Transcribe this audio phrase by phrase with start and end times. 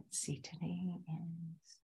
[0.00, 1.76] Let's see, today is.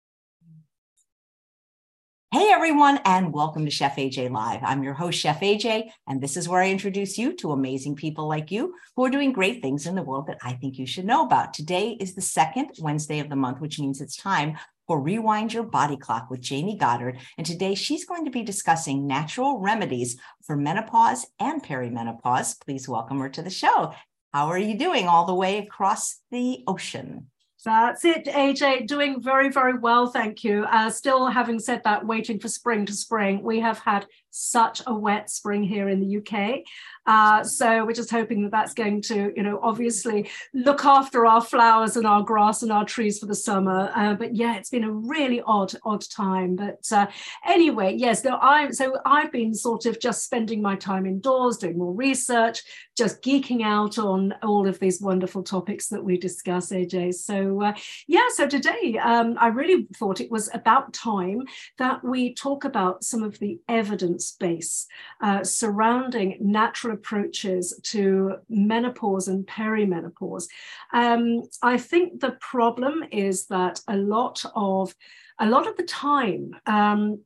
[2.32, 4.60] Hey everyone, and welcome to Chef AJ Live.
[4.62, 8.26] I'm your host, Chef AJ, and this is where I introduce you to amazing people
[8.26, 11.04] like you who are doing great things in the world that I think you should
[11.04, 11.52] know about.
[11.52, 14.56] Today is the second Wednesday of the month, which means it's time
[14.86, 17.18] for Rewind Your Body Clock with Jayney Goddard.
[17.36, 22.58] And today she's going to be discussing natural remedies for menopause and perimenopause.
[22.64, 23.92] Please welcome her to the show.
[24.32, 27.30] How are you doing all the way across the ocean?
[27.66, 28.86] That's it, AJ.
[28.86, 30.64] Doing very, very well, thank you.
[30.70, 33.42] Uh, still, having said that, waiting for spring to spring.
[33.42, 36.60] We have had such a wet spring here in the UK.
[37.06, 41.40] Uh, so we're just hoping that that's going to, you know, obviously look after our
[41.40, 43.92] flowers and our grass and our trees for the summer.
[43.94, 46.56] Uh, but yeah, it's been a really odd, odd time.
[46.56, 47.06] But uh,
[47.46, 51.78] anyway, yes, no, I'm so I've been sort of just spending my time indoors, doing
[51.78, 52.62] more research,
[52.96, 57.14] just geeking out on all of these wonderful topics that we discuss, AJ.
[57.14, 57.74] So uh,
[58.08, 61.42] yeah, so today um, I really thought it was about time
[61.78, 64.86] that we talk about some of the evidence space
[65.20, 70.46] uh, surrounding natural approaches to menopause and perimenopause.
[70.92, 74.94] Um, I think the problem is that a lot of
[75.38, 77.20] a lot of the time, um,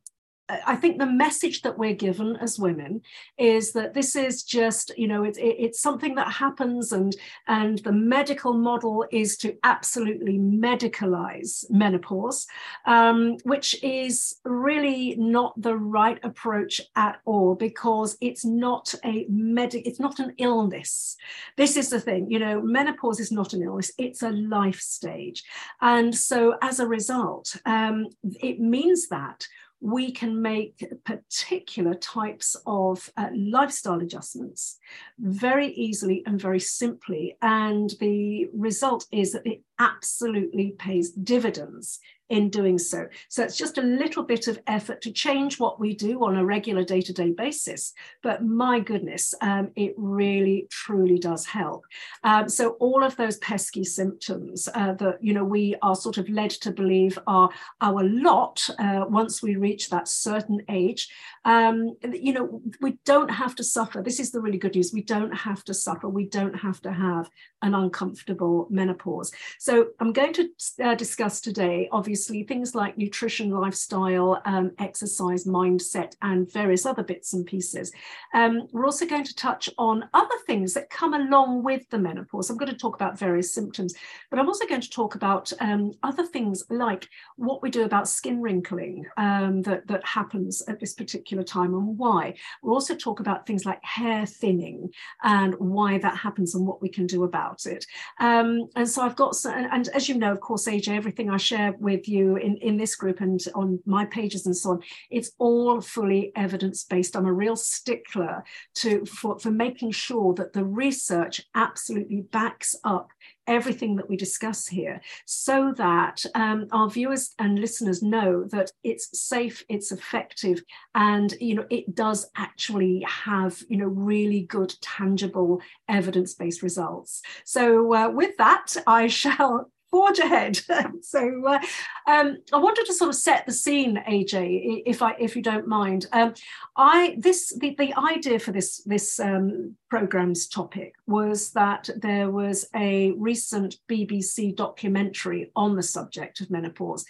[0.66, 3.02] I think the message that we're given as women
[3.38, 7.14] is that this is just, you know, it's it's something that happens, and
[7.46, 12.46] and the medical model is to absolutely medicalize menopause,
[12.86, 19.86] um, which is really not the right approach at all because it's not a medic,
[19.86, 21.16] it's not an illness.
[21.56, 25.44] This is the thing, you know, menopause is not an illness; it's a life stage,
[25.80, 28.06] and so as a result, um,
[28.40, 29.46] it means that
[29.80, 34.78] we can make particular types of uh, lifestyle adjustments
[35.18, 37.36] very easily and very simply.
[37.40, 41.98] And the result is that it absolutely pays dividends
[42.30, 43.06] in doing so.
[43.28, 46.44] So it's just a little bit of effort to change what we do on a
[46.44, 47.92] regular day to day basis.
[48.22, 51.84] But my goodness, um, it really, truly does help.
[52.24, 56.28] Um, so all of those pesky symptoms uh, that, you know, we are sort of
[56.28, 57.50] led to believe are
[57.80, 61.08] our lot uh, once we reach that certain age,
[61.44, 64.02] um, you know, we don't have to suffer.
[64.02, 64.92] This is the really good news.
[64.92, 66.08] We don't have to suffer.
[66.08, 67.28] We don't have to have
[67.62, 69.32] an uncomfortable menopause.
[69.58, 70.48] So I'm going to
[70.84, 77.32] uh, discuss today, obviously, things like nutrition, lifestyle, um, exercise, mindset, and various other bits
[77.32, 77.92] and pieces.
[78.34, 82.50] Um, we're also going to touch on other things that come along with the menopause.
[82.50, 83.94] I'm going to talk about various symptoms,
[84.30, 88.08] but I'm also going to talk about um, other things like what we do about
[88.08, 92.34] skin wrinkling um, that, that happens at this particular time and why.
[92.62, 94.90] We'll also talk about things like hair thinning
[95.22, 97.86] and why that happens and what we can do about it.
[98.18, 101.36] Um, and so I've got, and, and as you know, of course, AJ, everything I
[101.36, 105.32] share with you in, in this group and on my pages and so on, it's
[105.38, 107.16] all fully evidence based.
[107.16, 108.44] I'm a real stickler
[108.76, 113.10] to for, for making sure that the research absolutely backs up
[113.50, 119.20] everything that we discuss here so that um, our viewers and listeners know that it's
[119.20, 120.62] safe it's effective
[120.94, 127.92] and you know it does actually have you know really good tangible evidence-based results so
[127.92, 130.60] uh, with that i shall forge ahead.
[131.02, 131.58] so uh,
[132.06, 135.66] um, I wanted to sort of set the scene, AJ, if I if you don't
[135.66, 136.06] mind.
[136.12, 136.34] Um,
[136.76, 142.68] I this the, the idea for this this um, program's topic was that there was
[142.74, 147.04] a recent BBC documentary on the subject of menopause,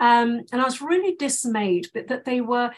[0.00, 2.70] um, and I was really dismayed that, that they were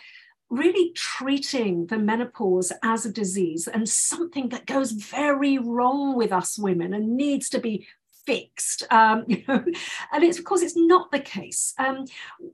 [0.48, 6.56] really treating the menopause as a disease and something that goes very wrong with us
[6.56, 7.86] women and needs to be
[8.26, 9.64] fixed, um, you know,
[10.12, 11.72] and it's because it's not the case.
[11.78, 12.04] Um,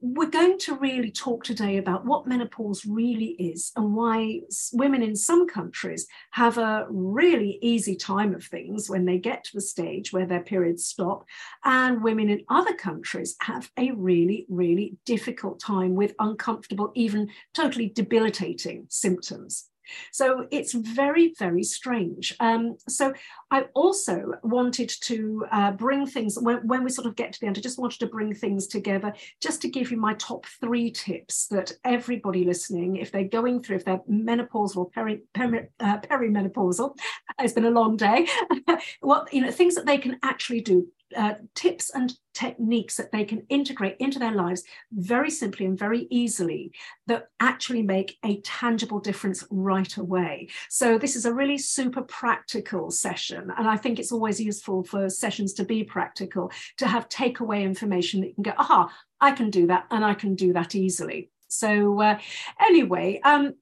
[0.01, 4.41] we're going to really talk today about what menopause really is and why
[4.73, 9.51] women in some countries have a really easy time of things when they get to
[9.55, 11.25] the stage where their periods stop,
[11.65, 17.89] and women in other countries have a really, really difficult time with uncomfortable, even totally
[17.89, 19.71] debilitating symptoms.
[20.13, 22.35] So it's very, very strange.
[22.41, 23.13] Um, so
[23.53, 27.47] I also wanted to uh, bring things, when, when we sort of get to the
[27.47, 29.13] end, I just wanted to bring things together
[29.43, 33.77] just to give you my top three tips that everybody listening, if they're going through,
[33.77, 36.97] if they're menopausal or peri, peri, uh, perimenopausal,
[37.41, 38.27] it's been a long day,
[39.01, 43.25] what, you know, things that they can actually do uh, tips and techniques that they
[43.25, 44.63] can integrate into their lives
[44.93, 46.73] very simply and very easily
[47.07, 50.49] that actually make a tangible difference right away.
[50.69, 55.09] So, this is a really super practical session And I think it's always useful for
[55.09, 59.51] sessions to be practical, to have takeaway information that you can go, aha, I can
[59.51, 61.31] do that and I can do that easily.
[61.49, 62.19] So uh,
[62.61, 63.55] anyway, um,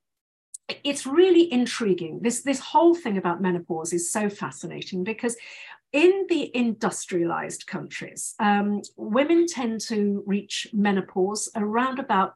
[0.84, 2.20] it's really intriguing.
[2.22, 5.36] This, this whole thing about menopause is so fascinating because
[5.92, 12.34] in the industrialized countries, um, women tend to reach menopause around about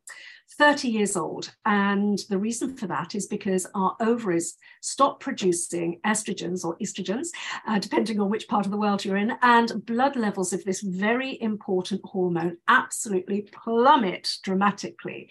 [0.59, 1.55] 30 years old.
[1.65, 7.29] And the reason for that is because our ovaries stop producing estrogens or estrogens,
[7.67, 10.81] uh, depending on which part of the world you're in, and blood levels of this
[10.81, 15.31] very important hormone absolutely plummet dramatically.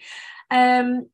[0.50, 1.08] Um,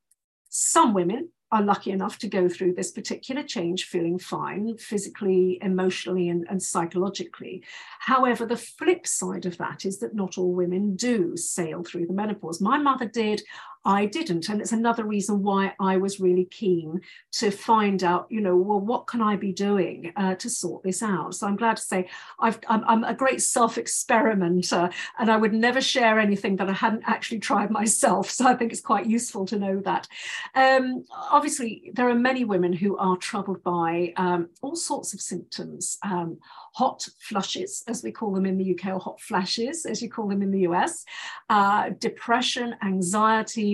[0.49, 6.29] some women are lucky enough to go through this particular change feeling fine physically, emotionally,
[6.29, 7.65] and, and, psychologically.
[7.99, 12.13] However, the flip side of that is that not all women do sail through the
[12.13, 12.61] menopause.
[12.61, 13.43] My mother did.
[13.85, 14.49] I didn't.
[14.49, 17.01] And it's another reason why I was really keen
[17.33, 21.03] to find out, you know, well, what can I be doing uh, to sort this
[21.03, 21.35] out?
[21.35, 25.81] So I'm glad to say i am a great self experimenter and I would never
[25.81, 28.31] share anything that I hadn't actually tried myself.
[28.31, 30.07] So I think it's quite useful to know that.
[30.55, 35.99] Um, obviously, there are many women who are troubled by um, all sorts of symptoms.
[36.03, 36.39] Um,
[36.73, 40.29] hot flushes, as we call them in the UK, or hot flashes, as you call
[40.29, 41.05] them in the US,
[41.49, 43.70] uh, depression, anxiety,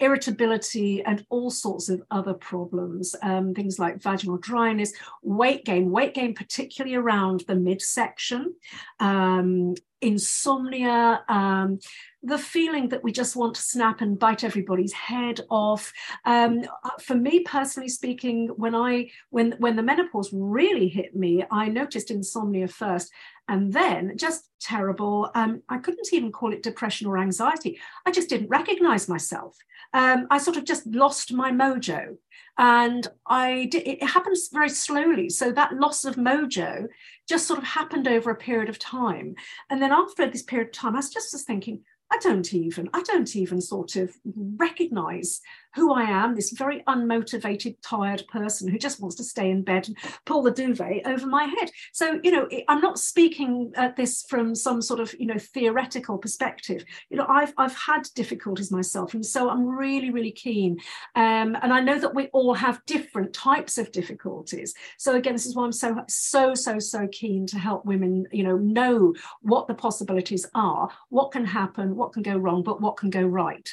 [0.00, 4.92] irritability, and all sorts of other problems, um, things like vaginal dryness,
[5.22, 8.54] weight gain, weight gain, particularly around the midsection,
[9.00, 11.78] um, insomnia, um,
[12.22, 15.92] the feeling that we just want to snap and bite everybody's head off.
[16.24, 21.44] Um, uh, for me personally speaking, when I when when the menopause really hit me,
[21.50, 23.12] I noticed insomnia first,
[23.48, 25.30] and then just terrible.
[25.34, 27.78] Um, I couldn't even call it depression or anxiety.
[28.06, 29.56] I just didn't recognize myself.
[29.94, 32.16] Um, I sort of just lost my mojo.
[32.60, 35.28] And I did, it happens very slowly.
[35.28, 36.88] So that loss of mojo
[37.28, 39.34] just sort of happened over a period of time.
[39.70, 42.88] And then after this period of time, I was just was thinking, I don't even,
[42.94, 45.40] I don't even sort of recognize
[45.74, 49.88] who I am, this very unmotivated, tired person who just wants to stay in bed
[49.88, 51.70] and pull the duvet over my head.
[51.92, 56.18] So, you know, I'm not speaking at this from some sort of, you know, theoretical
[56.18, 56.84] perspective.
[57.10, 59.14] You know, I've, I've had difficulties myself.
[59.14, 60.78] And so I'm really, really keen.
[61.14, 64.74] Um, and I know that we all have different types of difficulties.
[64.96, 68.42] So again, this is why I'm so, so, so, so keen to help women, you
[68.42, 72.96] know, know what the possibilities are, what can happen, what can go wrong, but what
[72.96, 73.68] can go right.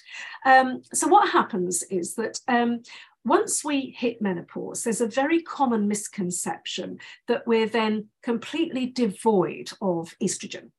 [0.45, 2.81] Um, so what happens is that um,
[3.23, 10.13] once we hit menopause, there's a very common misconception that we're then completely devoid of
[10.21, 10.69] estrogen.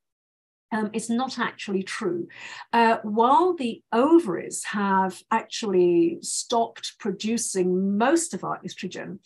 [0.73, 2.29] Um, it's not actually true.
[2.73, 9.19] Uh, while the ovaries have actually stopped producing most of our estrogen,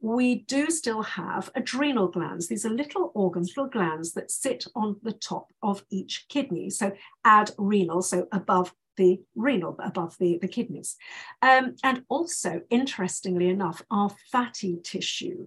[0.00, 2.48] we do still have adrenal glands.
[2.48, 6.70] These are little organs, little glands that sit on the top of each kidney.
[6.70, 6.92] So
[7.24, 10.96] adrenal, so above the renal, above the, the kidneys.
[11.40, 15.46] Um, and also, interestingly enough, our fatty tissue,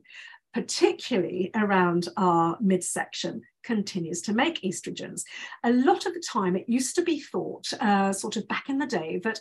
[0.53, 5.21] particularly around our midsection, continues to make estrogens.
[5.63, 8.79] A lot of the time, it used to be thought, uh, sort of back in
[8.79, 9.39] the day, that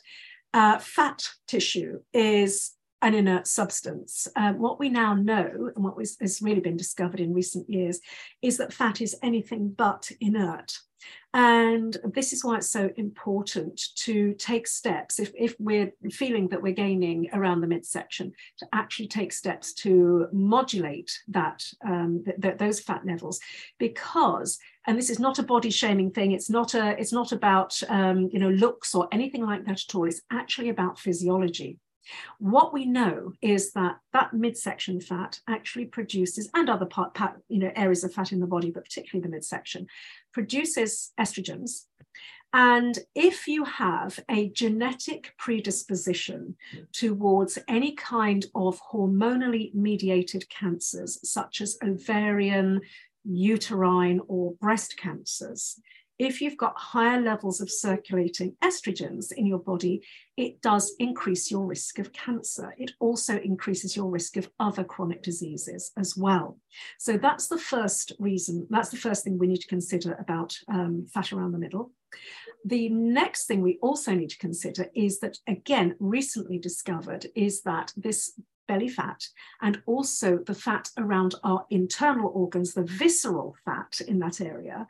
[0.52, 2.72] uh, fat tissue is
[3.02, 4.28] an inert substance.
[4.36, 8.00] Um, what we now know, and what has really been discovered in recent years,
[8.42, 10.78] is that fat is anything but inert.
[11.32, 16.60] And this is why it's so important to take steps if, if we're feeling that
[16.60, 22.58] we're gaining around the midsection, to actually take steps to modulate that um, th- th-
[22.58, 23.38] those fat levels,
[23.78, 26.32] because and this is not a body shaming thing.
[26.32, 29.94] It's not a it's not about um, you know looks or anything like that at
[29.94, 30.08] all.
[30.08, 31.78] It's actually about physiology.
[32.38, 37.16] What we know is that that midsection fat actually produces, and other part,
[37.48, 39.86] you know, areas of fat in the body, but particularly the midsection,
[40.32, 41.86] produces estrogens.
[42.52, 46.56] And if you have a genetic predisposition
[46.92, 52.80] towards any kind of hormonally mediated cancers, such as ovarian,
[53.24, 55.80] uterine, or breast cancers,
[56.20, 60.02] if you've got higher levels of circulating estrogens in your body,
[60.36, 62.74] it does increase your risk of cancer.
[62.76, 66.58] It also increases your risk of other chronic diseases as well.
[66.98, 71.06] So that's the first reason, that's the first thing we need to consider about um,
[71.12, 71.92] fat around the middle.
[72.66, 77.94] The next thing we also need to consider is that, again, recently discovered is that
[77.96, 79.26] this belly fat
[79.62, 84.86] and also the fat around our internal organs, the visceral fat in that area,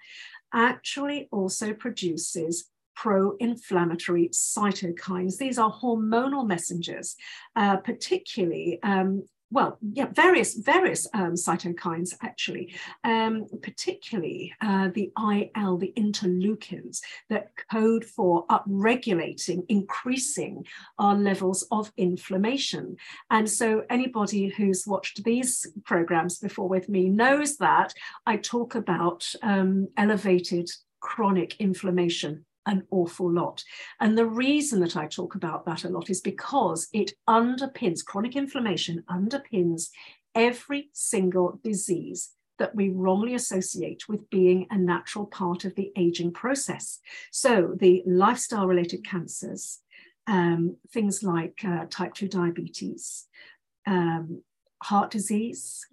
[0.53, 5.39] actually also produces pro-inflammatory cytokines.
[5.39, 7.17] These are hormonal messengers,
[7.57, 15.77] uh, particularly um, well, yeah, various various um, cytokines actually, um, particularly uh, the IL,
[15.77, 20.65] the interleukins that code for upregulating, increasing
[20.99, 22.97] our levels of inflammation.
[23.31, 27.93] And so, anybody who's watched these programs before with me knows that
[28.27, 33.63] I talk about um, elevated chronic inflammation an awful lot.
[34.01, 38.37] And the reason that I talk about that a lot is because it underpins, chronic
[38.37, 39.89] inflammation underpins
[40.35, 46.31] every single disease that we wrongly associate with being a natural part of the aging
[46.33, 47.01] process.
[47.33, 49.81] So the lifestyle related cancers,
[50.27, 53.27] um, things like uh, type 2 diabetes,
[53.87, 54.43] um,
[54.83, 55.87] heart disease,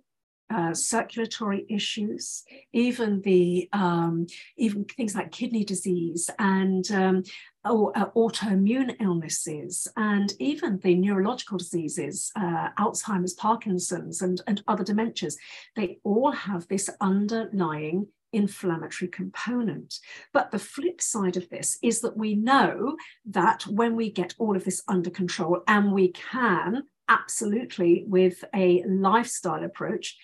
[0.50, 4.28] uh, circulatory issues, even the um,
[4.58, 7.24] even things like kidney disease and um,
[7.66, 15.36] uh, autoimmune illnesses, and even the neurological diseases, uh, Alzheimer's, Parkinson's, and, and other dementias.
[15.76, 20.00] They all have this underlying inflammatory component.
[20.34, 24.56] But the flip side of this is that we know that when we get all
[24.56, 30.18] of this under control, and we can absolutely with a lifestyle approach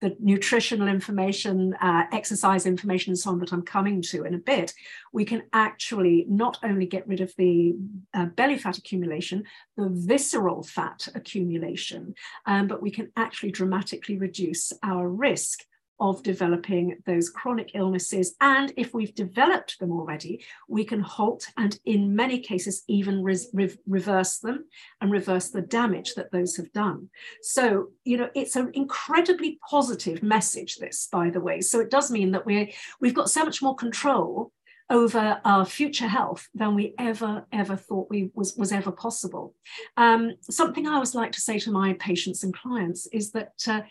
[0.00, 4.38] the nutritional information, uh, exercise information, and so on that I'm coming to in a
[4.38, 4.72] bit,
[5.12, 7.74] we can actually not only get rid of the
[8.14, 9.44] uh, belly fat accumulation,
[9.76, 12.14] the visceral fat accumulation,
[12.46, 15.64] um, but we can actually dramatically reduce our risk
[16.00, 18.36] of developing those chronic illnesses.
[18.40, 23.78] And if we've developed them already, we can halt and, in many cases, even re-
[23.86, 24.64] reverse them
[25.00, 27.10] and reverse the damage that those have done.
[27.42, 31.60] So, you know, it's an incredibly positive message, this, by the way.
[31.60, 32.68] So, it does mean that we're,
[33.00, 34.52] we've got so much more control
[34.90, 39.54] over our future health than we ever ever thought we was was ever possible.
[39.96, 43.82] Um, something I always like to say to my patients and clients is that uh,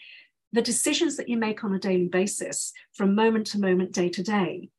[0.54, 4.24] the decisions that you make on a daily basis from moment to moment, day to
[4.24, 4.70] day,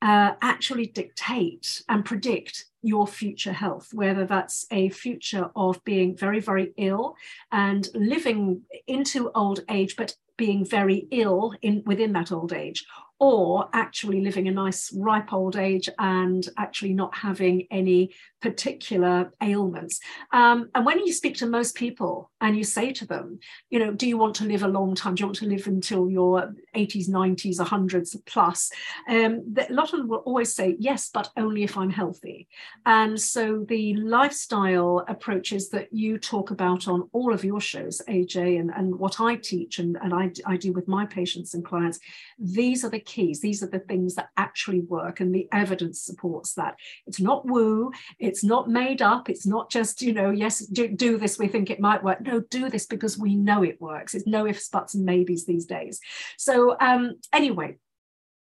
[0.00, 6.40] uh, actually dictate and predict your future health, whether that's a future of being very,
[6.40, 7.14] very ill
[7.50, 12.84] and living into old age, but being very ill in within that old age,
[13.20, 19.98] or actually living a nice ripe old age and actually not having any particular ailments.
[20.32, 23.92] Um, and when you speak to most people and you say to them, you know,
[23.92, 25.16] do you want to live a long time?
[25.16, 28.70] Do you want to live until your 80s, 90s, 100s plus?
[29.08, 32.46] Um, a lot of them will always say, yes, but only if I'm healthy.
[32.86, 38.60] And so the lifestyle approaches that you talk about on all of your shows, AJ,
[38.60, 41.98] and, and what I teach and, and I, I do with my patients and clients,
[42.38, 43.40] these are the keys.
[43.40, 46.76] These are the things that actually work, and the evidence supports that.
[47.06, 51.18] It's not woo, it's not made up, it's not just, you know, yes, do, do
[51.18, 52.20] this, we think it might work.
[52.20, 54.14] No, do this because we know it works.
[54.14, 55.98] It's no ifs, buts, and maybes these days.
[56.36, 57.78] So, um, anyway,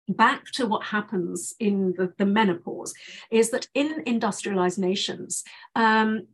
[0.08, 2.94] back to what happens in the, the, menopause
[3.30, 5.42] is that in industrialized nations,
[5.74, 6.26] um,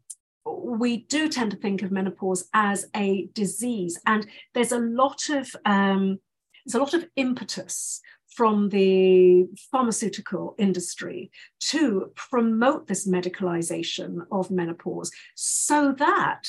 [0.44, 5.54] we do tend to think of menopause as a disease, and there's a lot of
[5.64, 6.18] um,
[6.64, 8.00] there's a lot of impetus
[8.34, 16.48] from the pharmaceutical industry to promote this medicalization of menopause so that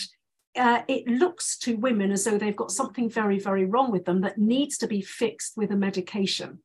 [0.55, 4.21] uh, it looks to women as though they've got something very, very wrong with them
[4.21, 6.59] that needs to be fixed with a medication.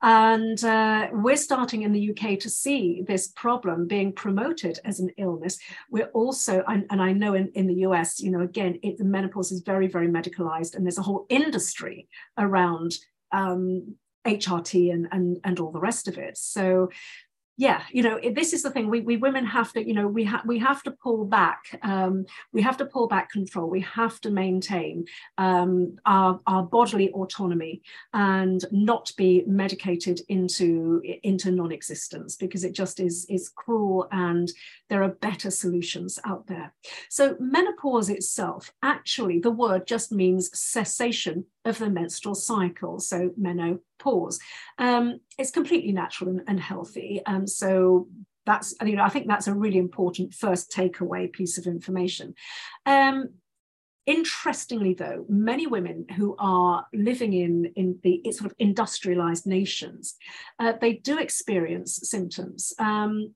[0.00, 5.10] And uh, we're starting in the UK to see this problem being promoted as an
[5.18, 5.58] illness.
[5.90, 9.04] We're also, and, and I know in, in the US, you know, again, it, the
[9.04, 12.94] menopause is very, very medicalized, and there's a whole industry around
[13.32, 16.36] um, HRT and, and, and all the rest of it.
[16.38, 16.90] So
[17.58, 18.88] yeah you know this is the thing.
[18.88, 22.24] We, we women have to you know we have we have to pull back um,
[22.52, 23.68] we have to pull back control.
[23.68, 25.04] We have to maintain
[25.38, 33.00] um, our, our bodily autonomy and not be medicated into into non-existence because it just
[33.00, 34.50] is is cruel and
[34.88, 36.72] there are better solutions out there.
[37.10, 42.98] So menopause itself actually the word just means cessation of the menstrual cycle.
[42.98, 44.36] So menopause pause.
[44.78, 45.04] Um,
[45.38, 47.20] it's completely natural and, and healthy.
[47.26, 48.08] Um, so
[48.44, 52.34] that's, you know, I think that's a really important first takeaway piece of information.
[52.86, 53.16] Um,
[54.04, 60.16] Interestingly, though, many women who are living in, in the sort of industrialized nations,
[60.58, 62.72] uh, they do experience symptoms.
[62.80, 63.32] Um,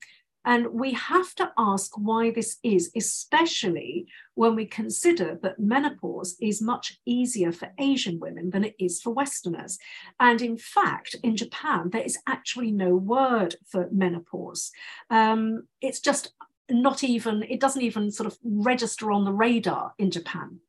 [0.46, 6.62] and we have to ask why this is, especially when we consider that menopause is
[6.62, 9.76] much easier for Asian women than it is for Westerners.
[10.20, 14.70] And in fact, in Japan, there is actually no word for menopause.
[15.10, 16.32] Um, it's just
[16.70, 20.60] not even, it doesn't even sort of register on the radar in Japan.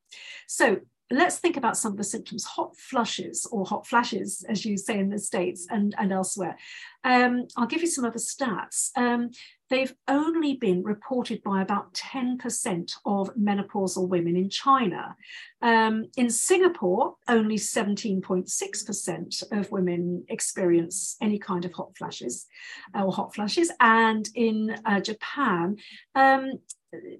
[0.48, 0.78] So
[1.10, 5.00] let's think about some of the symptoms hot flushes or hot flashes as you say
[5.00, 6.58] in the states and, and elsewhere.
[7.04, 8.90] Um, i'll give you some other stats.
[8.98, 9.30] Um,
[9.70, 15.16] they've only been reported by about 10% of menopausal women in china.
[15.62, 22.48] Um, in singapore only 17.6% of women experience any kind of hot flashes
[22.94, 25.78] uh, or hot flashes and in uh, japan
[26.16, 26.52] um,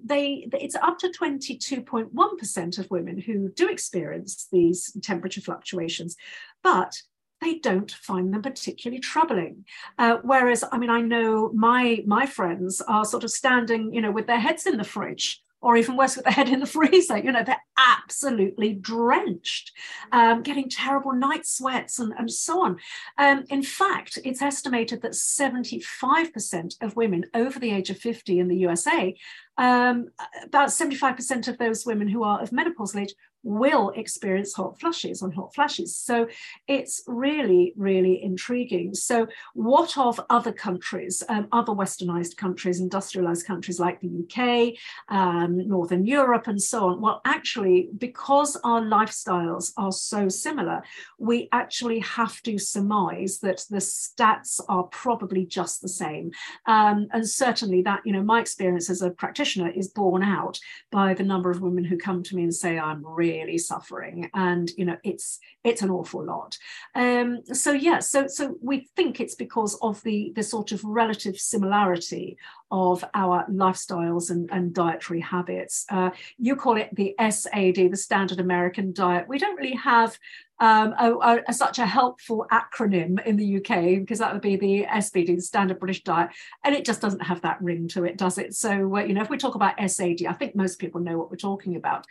[0.04, 6.16] they it's up to 22.1% of women who do experience these temperature fluctuations
[6.62, 7.02] but
[7.40, 9.64] they don't find them particularly troubling.
[9.98, 14.10] Uh, whereas i mean i know my my friends are sort of standing you know
[14.10, 17.18] with their heads in the fridge or even worse with the head in the freezer
[17.18, 19.72] you know they're absolutely drenched
[20.12, 22.76] um, getting terrible night sweats and, and so on.
[23.18, 28.48] Um, in fact it's estimated that 75% of women over the age of 50 in
[28.48, 29.16] the usa
[29.58, 30.08] um,
[30.44, 35.32] about 75% of those women who are of menopausal age will experience hot flushes on
[35.32, 35.96] hot flashes.
[35.96, 36.26] So
[36.66, 38.94] it's really, really intriguing.
[38.94, 44.74] So, what of other countries, um, other westernized countries, industrialized countries like the UK,
[45.08, 47.00] um, Northern Europe, and so on?
[47.00, 50.82] Well, actually, because our lifestyles are so similar,
[51.18, 56.32] we actually have to surmise that the stats are probably just the same.
[56.66, 60.58] Um, and certainly, that, you know, my experience as a practitioner is borne out
[60.90, 64.30] by the number of women who come to me and say, I'm really really suffering.
[64.34, 66.56] And you know it's it's an awful lot.
[66.94, 71.38] Um, so yeah so so we think it's because of the the sort of relative
[71.38, 72.36] similarity
[72.70, 75.86] of our lifestyles and, and dietary habits.
[75.88, 79.28] Uh, you call it the SAD the standard American diet.
[79.28, 80.18] We don't really have
[80.60, 84.86] um, a, a, such a helpful acronym in the UK because that would be the
[84.86, 86.30] SBD, the Standard British Diet,
[86.64, 88.54] and it just doesn't have that ring to it, does it?
[88.54, 91.30] So uh, you know, if we talk about SAD, I think most people know what
[91.30, 92.06] we're talking about.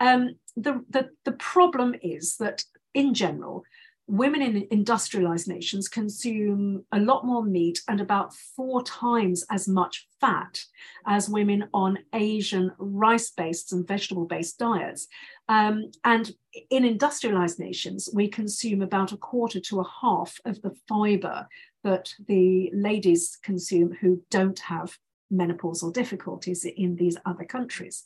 [0.00, 3.64] Um, the, the the problem is that in general,
[4.06, 10.08] women in industrialized nations consume a lot more meat and about four times as much
[10.20, 10.64] fat
[11.06, 15.06] as women on Asian rice based and vegetable based diets.
[15.48, 16.30] Um, and
[16.70, 21.46] in industrialized nations, we consume about a quarter to a half of the fiber
[21.84, 24.98] that the ladies consume who don't have
[25.32, 28.04] menopausal difficulties in these other countries.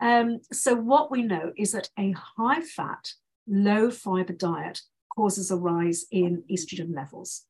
[0.00, 3.12] Um, so, what we know is that a high fat,
[3.46, 4.80] low fiber diet
[5.16, 7.44] causes a rise in estrogen levels.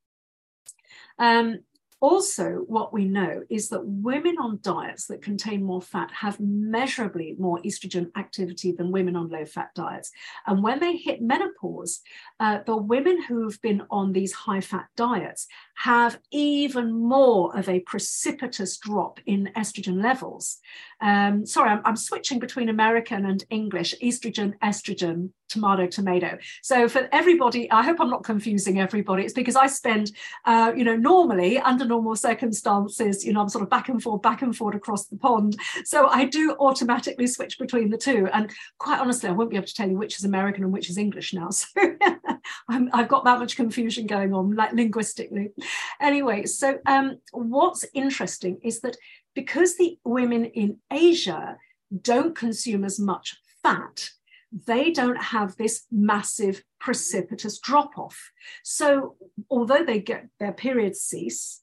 [1.18, 1.61] Um,
[2.00, 7.35] also, what we know is that women on diets that contain more fat have measurably
[7.38, 10.11] more estrogen activity than women on low fat diets.
[10.46, 12.00] And when they hit menopause,
[12.38, 17.81] uh, the women who've been on these high fat diets have even more of a
[17.81, 20.59] precipitous drop in estrogen levels.
[21.01, 26.39] Um, sorry, I'm, I'm switching between American and English estrogen, estrogen, tomato tomato.
[26.63, 29.25] So for everybody i hope i'm not confusing everybody.
[29.25, 30.13] It's because i spend
[30.45, 34.23] uh, you know normally under normal circumstances you know i'm sort of back and forth
[34.23, 35.57] back and forth across the pond.
[35.85, 38.29] So i do automatically switch between the two.
[38.33, 40.91] And quite honestly i won't be able to tell you which is american and which
[40.91, 41.51] is english now.
[41.57, 41.71] So
[42.69, 45.51] i have got that much confusion going on like linguistically.
[46.01, 48.97] Anyway so um, what's interesting is that
[49.37, 51.57] because the women in asia
[52.03, 54.11] don't consume as much fat
[54.66, 58.31] they don't have this massive precipitous drop off.
[58.62, 59.16] So,
[59.51, 61.62] although they get their periods cease,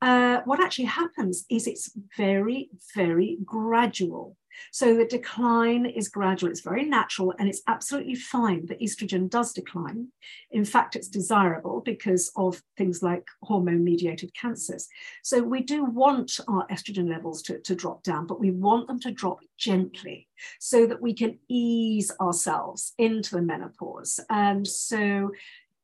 [0.00, 4.36] uh, what actually happens is it's very, very gradual.
[4.70, 9.52] So the decline is gradual, it's very natural, and it's absolutely fine that estrogen does
[9.52, 10.08] decline.
[10.50, 14.88] In fact, it's desirable because of things like hormone mediated cancers.
[15.22, 19.00] So we do want our estrogen levels to, to drop down, but we want them
[19.00, 24.18] to drop gently so that we can ease ourselves into the menopause.
[24.28, 25.30] And so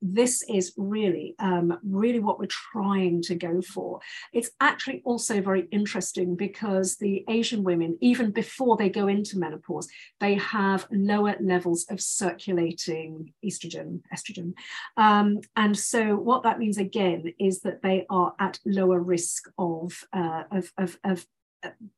[0.01, 4.01] this is really, um, really what we're trying to go for.
[4.33, 9.89] It's actually also very interesting because the Asian women, even before they go into menopause,
[10.21, 14.55] they have lower levels of circulating estrogen, estrogen.
[14.97, 20.05] Um, and so what that means again is that they are at lower risk of,
[20.13, 21.27] uh, of, of, of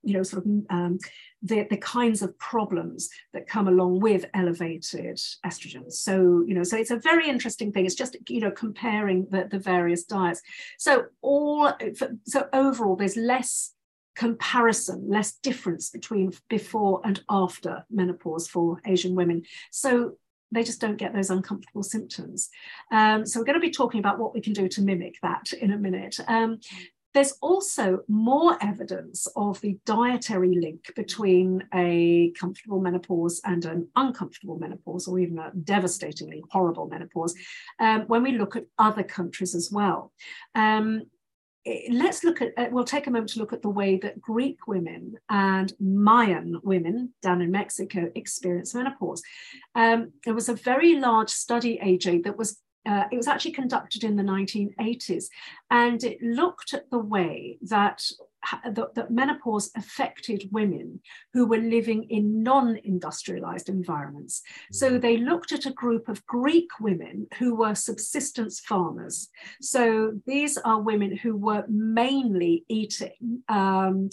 [0.02, 0.98] you know, sort of um,
[1.42, 5.92] the, the kinds of problems that come along with elevated estrogens.
[5.92, 7.86] So, you know, so it's a very interesting thing.
[7.86, 10.42] It's just, you know, comparing the, the various diets.
[10.78, 11.72] So all,
[12.24, 13.74] so overall, there's less
[14.16, 19.42] comparison, less difference between before and after menopause for Asian women.
[19.70, 20.16] So
[20.52, 22.50] they just don't get those uncomfortable symptoms.
[22.90, 25.52] Um, so we're going to be talking about what we can do to mimic that
[25.52, 26.18] in a minute.
[26.26, 26.58] Um,
[27.12, 34.58] There's also more evidence of the dietary link between a comfortable menopause and an uncomfortable
[34.58, 37.34] menopause, or even a devastatingly horrible menopause,
[37.80, 40.12] um, when we look at other countries as well.
[40.54, 41.02] Um,
[41.90, 44.66] let's look at, uh, we'll take a moment to look at the way that Greek
[44.66, 49.22] women and Mayan women down in Mexico experience menopause.
[49.74, 54.04] Um, there was a very large study, AJ, that was uh, it was actually conducted
[54.04, 55.24] in the 1980s,
[55.70, 58.02] and it looked at the way that,
[58.64, 61.00] that, that menopause affected women
[61.34, 64.42] who were living in non industrialized environments.
[64.72, 65.00] So mm-hmm.
[65.00, 69.28] they looked at a group of Greek women who were subsistence farmers.
[69.60, 74.08] So these are women who were mainly eating um,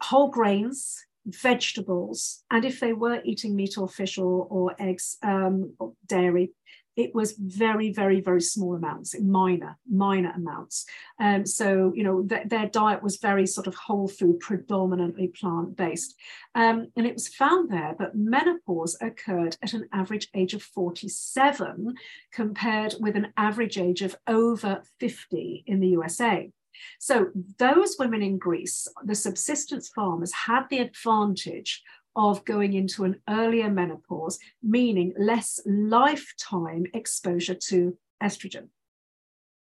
[0.00, 5.74] whole grains, vegetables, and if they were eating meat or fish or, or eggs, um,
[5.78, 6.52] or dairy,
[7.00, 10.84] it was very, very, very small amounts, minor, minor amounts.
[11.18, 15.76] Um, so, you know, th- their diet was very sort of whole food, predominantly plant
[15.76, 16.14] based.
[16.54, 21.94] Um, and it was found there that menopause occurred at an average age of 47,
[22.32, 26.50] compared with an average age of over 50 in the USA.
[26.98, 31.82] So, those women in Greece, the subsistence farmers, had the advantage
[32.16, 38.68] of going into an earlier menopause, meaning less lifetime exposure to estrogen.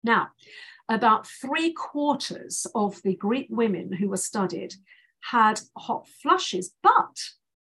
[0.02, 0.28] Now,
[0.88, 4.74] about three quarters of the Greek women who were studied
[5.20, 7.16] had hot flushes, but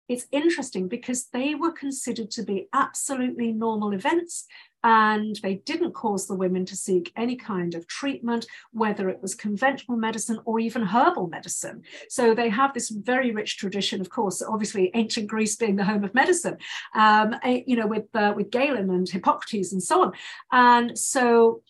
[0.08, 4.46] it's interesting because they were considered to be absolutely normal events
[4.84, 9.34] and they didn't cause the women to seek any kind of treatment, whether it was
[9.34, 11.82] conventional medicine or even herbal medicine.
[12.10, 16.04] So they have this very rich tradition, of course, obviously ancient Greece being the home
[16.04, 16.58] of medicine,
[16.94, 20.12] um, you know, with, uh, with Galen and Hippocrates and so on.
[20.52, 21.62] And so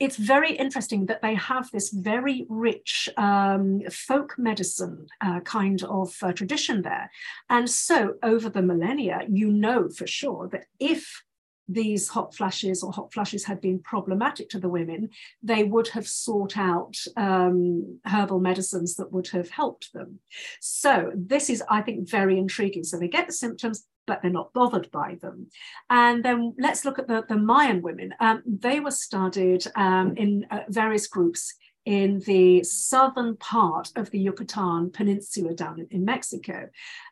[0.00, 6.12] it's very interesting that they have this very rich um, folk medicine uh, kind of
[6.22, 7.08] uh, tradition there.
[7.48, 11.22] And so over the millennia, you know for sure that if
[11.72, 15.10] these hot flashes or hot flushes had been problematic to the women,
[15.42, 20.18] they would have sought out um, herbal medicines that would have helped them.
[20.60, 22.84] So, this is, I think, very intriguing.
[22.84, 25.48] So, they get the symptoms, but they're not bothered by them.
[25.90, 28.14] And then let's look at the, the Mayan women.
[28.20, 34.18] Um, they were studied um, in uh, various groups in the southern part of the
[34.18, 36.68] Yucatan Peninsula down in, Mexico.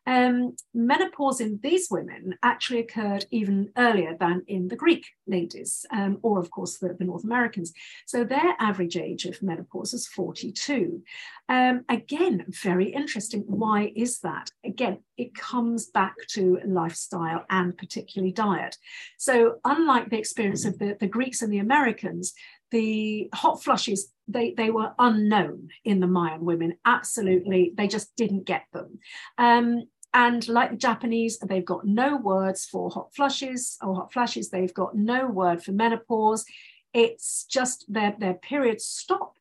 [0.07, 6.19] Um, menopause in these women actually occurred even earlier than in the Greek ladies, um,
[6.23, 7.73] or of course the, the, North Americans.
[8.07, 11.03] So their average age of menopause is 42.
[11.49, 13.43] Um, again, very interesting.
[13.47, 14.51] Why is that?
[14.65, 18.77] Again, it comes back to lifestyle and particularly diet.
[19.19, 22.35] So, unlike the experience of the, the Greeks and the Americans,
[22.71, 26.77] the hot flushes they, they were unknown in the Mayan women.
[26.85, 28.99] Absolutely, they just didn't get them.
[29.39, 34.51] Um, and like the Japanese, they've got no words for hot flushes or hot flashes.
[34.51, 36.45] They've got no word for menopause.
[36.93, 39.37] It's just their, their periods stop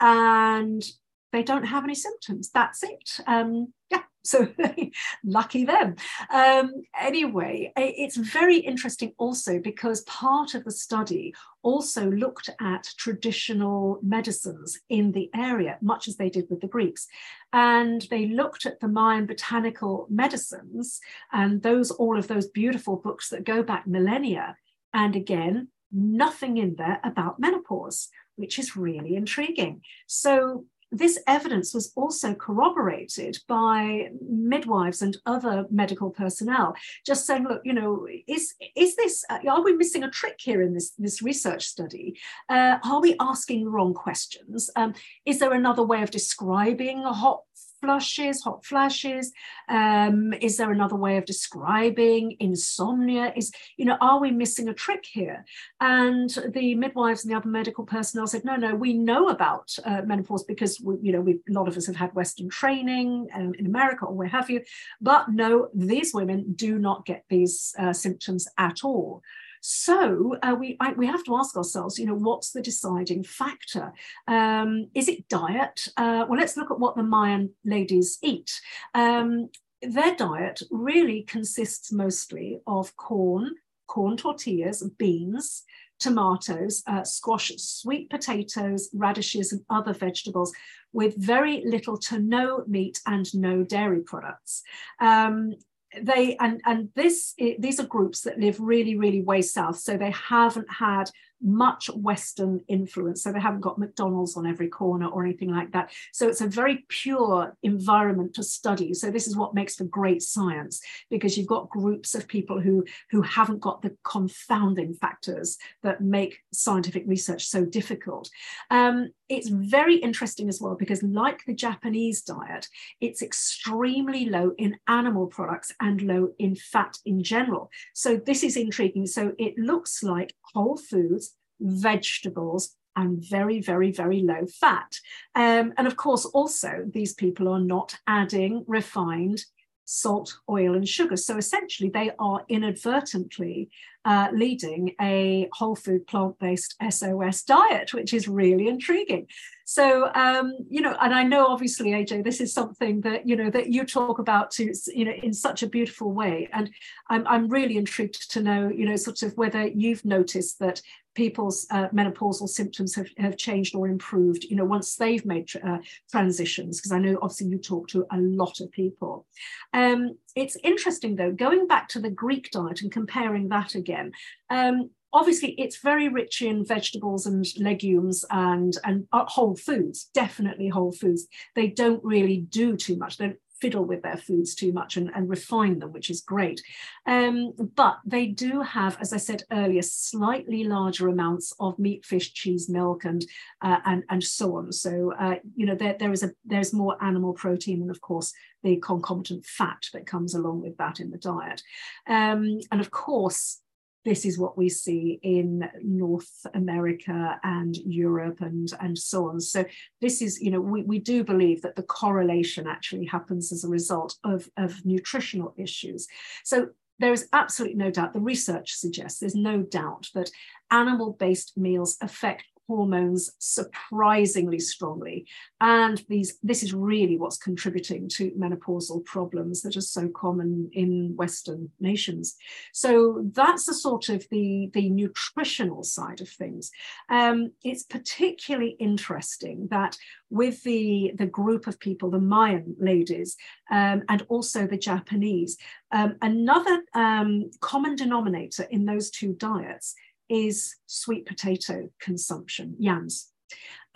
[0.00, 0.84] and
[1.32, 2.50] they don't have any symptoms.
[2.50, 3.20] That's it.
[3.26, 4.48] Um, yeah, so
[5.24, 5.96] lucky them.
[6.32, 13.98] Um, anyway, it's very interesting also because part of the study also looked at traditional
[14.02, 17.06] medicines in the area, much as they did with the Greeks.
[17.52, 21.00] And they looked at the Mayan botanical medicines
[21.32, 24.56] and those all of those beautiful books that go back millennia.
[24.92, 29.82] And again, nothing in there about menopause, which is really intriguing.
[30.06, 37.62] So this evidence was also corroborated by midwives and other medical personnel, just saying, look,
[37.64, 41.22] you know, is, is this, uh, are we missing a trick here in this, this
[41.22, 42.18] research study?
[42.48, 44.70] Uh, are we asking the wrong questions?
[44.76, 44.94] Um,
[45.24, 47.42] is there another way of describing a hot
[47.80, 49.32] flushes, hot flashes?
[49.68, 53.32] Um, is there another way of describing insomnia?
[53.36, 55.44] Is, you know, are we missing a trick here?
[55.80, 60.02] And the midwives and the other medical personnel said, no, no, we know about uh,
[60.04, 63.52] menopause because, we, you know, we, a lot of us have had Western training um,
[63.58, 64.62] in America or where have you.
[65.00, 69.22] But no, these women do not get these uh, symptoms at all.
[69.68, 73.92] So uh, we I, we have to ask ourselves, you know, what's the deciding factor?
[74.28, 75.88] Um, is it diet?
[75.96, 78.60] Uh, well, let's look at what the Mayan ladies eat.
[78.94, 79.48] Um,
[79.82, 83.56] their diet really consists mostly of corn,
[83.88, 85.64] corn tortillas, beans,
[85.98, 90.52] tomatoes, uh, squash, sweet potatoes, radishes, and other vegetables
[90.92, 94.62] with very little to no meat and no dairy products.
[95.00, 95.54] Um,
[96.02, 100.10] they and and this these are groups that live really really way south so they
[100.10, 101.10] haven't had
[101.42, 103.22] much Western influence.
[103.22, 105.92] So they haven't got McDonald's on every corner or anything like that.
[106.12, 108.94] So it's a very pure environment to study.
[108.94, 110.80] So this is what makes for great science
[111.10, 116.38] because you've got groups of people who, who haven't got the confounding factors that make
[116.52, 118.30] scientific research so difficult.
[118.70, 122.68] Um, it's very interesting as well because like the Japanese diet,
[123.00, 127.70] it's extremely low in animal products and low in fat in general.
[127.94, 129.06] So this is intriguing.
[129.06, 134.98] So it looks like whole foods, vegetables, and very, very, very low fat.
[135.34, 139.44] Um, and of course, also, these people are not adding refined
[139.86, 141.16] salt, oil, and sugar.
[141.16, 143.70] So essentially, they are inadvertently
[144.04, 149.26] uh, leading a whole food plant based SOS diet, which is really intriguing.
[149.64, 153.50] So, um, you know, and I know obviously, AJ, this is something that, you know,
[153.50, 156.48] that you talk about to, you know, in such a beautiful way.
[156.52, 156.70] And
[157.08, 160.82] I'm, I'm really intrigued to know, you know, sort of whether you've noticed that
[161.16, 165.78] people's uh, menopausal symptoms have, have changed or improved, you know, once they've made uh,
[166.10, 169.26] transitions, because I know obviously you talk to a lot of people.
[169.72, 174.12] Um, it's interesting though, going back to the Greek diet and comparing that again,
[174.50, 180.68] um, obviously it's very rich in vegetables and legumes and and uh, whole foods definitely
[180.68, 184.96] whole foods they don't really do too much they fiddle with their foods too much
[184.96, 186.62] and, and refine them which is great.
[187.06, 192.32] Um, but they do have as i said earlier slightly larger amounts of meat fish
[192.32, 193.24] cheese milk and
[193.62, 194.72] uh, and and so on.
[194.72, 198.32] So uh, you know there, there is a there's more animal protein and of course
[198.62, 201.62] the concomitant fat that comes along with that in the diet.
[202.06, 203.60] Um, and of course
[204.06, 209.40] this is what we see in North America and Europe and, and so on.
[209.40, 209.64] So
[210.00, 213.68] this is, you know, we, we do believe that the correlation actually happens as a
[213.68, 216.06] result of, of nutritional issues.
[216.44, 216.68] So
[217.00, 220.30] there is absolutely no doubt, the research suggests there's no doubt that
[220.70, 225.26] animal-based meals affect hormones surprisingly strongly.
[225.60, 231.14] And these, this is really what's contributing to menopausal problems that are so common in
[231.16, 232.36] Western nations.
[232.72, 236.70] So that's the sort of the, the nutritional side of things.
[237.08, 239.96] Um, it's particularly interesting that
[240.30, 243.36] with the, the group of people, the Mayan ladies,
[243.70, 245.56] um, and also the Japanese,
[245.92, 249.94] um, another um, common denominator in those two diets
[250.28, 253.28] is sweet potato consumption, yams.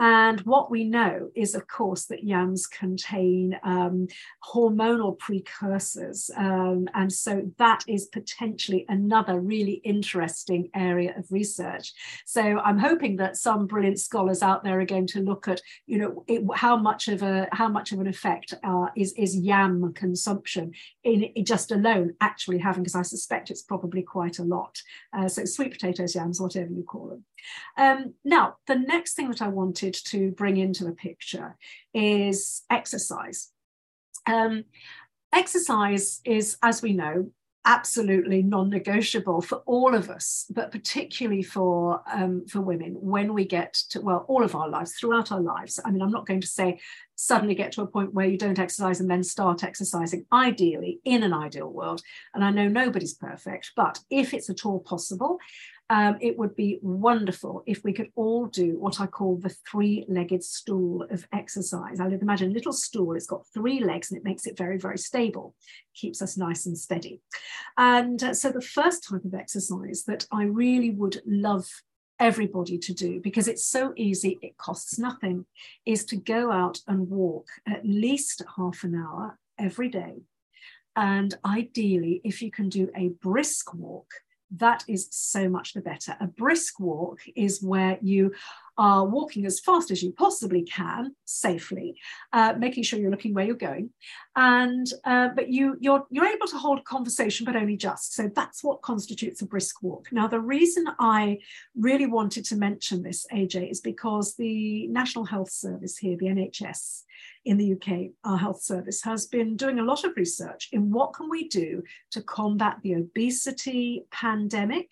[0.00, 4.08] And what we know is, of course, that yams contain um,
[4.42, 6.30] hormonal precursors.
[6.34, 11.92] Um, and so that is potentially another really interesting area of research.
[12.24, 15.98] So I'm hoping that some brilliant scholars out there are going to look at, you
[15.98, 19.92] know, it, how much of a how much of an effect uh, is, is yam
[19.92, 20.72] consumption
[21.04, 24.80] in, just alone actually having, because I suspect it's probably quite a lot.
[25.12, 27.24] Uh, so sweet potatoes, yams, whatever you call them.
[27.76, 31.57] Um, now, the next thing that I wanted to bring into the picture
[31.94, 33.50] is exercise.
[34.26, 34.64] Um,
[35.33, 37.31] exercise is, as we know,
[37.64, 43.74] absolutely non-negotiable for all of us, but particularly for um, for women when we get
[43.74, 45.79] to well, all of our lives, throughout our lives.
[45.85, 46.81] I mean, I'm not going to say
[47.16, 50.24] suddenly get to a point where you don't exercise and then start exercising.
[50.33, 52.03] Ideally, in an ideal world,
[52.35, 55.38] and I know nobody's perfect, but if it's at all possible,
[55.90, 60.44] um, it would be wonderful if we could all do what I call the three-legged
[60.44, 61.98] stool of exercise.
[61.98, 64.79] I would imagine a little stool, it's got three legs and it makes it very,
[64.79, 65.57] very stable,
[65.94, 67.20] keeps us nice and steady.
[67.76, 71.68] And uh, so the first type of exercise that I really would love
[72.20, 75.44] everybody to do because it's so easy, it costs nothing,
[75.85, 80.22] is to go out and walk at least half an hour every day.
[80.94, 84.12] And ideally, if you can do a brisk walk,
[84.56, 86.16] that is so much the better.
[86.20, 88.32] A brisk walk is where you
[88.76, 91.96] are walking as fast as you possibly can safely,
[92.32, 93.90] uh, making sure you're looking where you're going,
[94.34, 98.14] and uh, but you you're you're able to hold conversation, but only just.
[98.14, 100.08] So that's what constitutes a brisk walk.
[100.12, 101.38] Now, the reason I
[101.76, 107.02] really wanted to mention this, AJ, is because the National Health Service here, the NHS,
[107.44, 111.14] in the UK, our health service has been doing a lot of research in what
[111.14, 114.90] can we do to combat the obesity pandemic.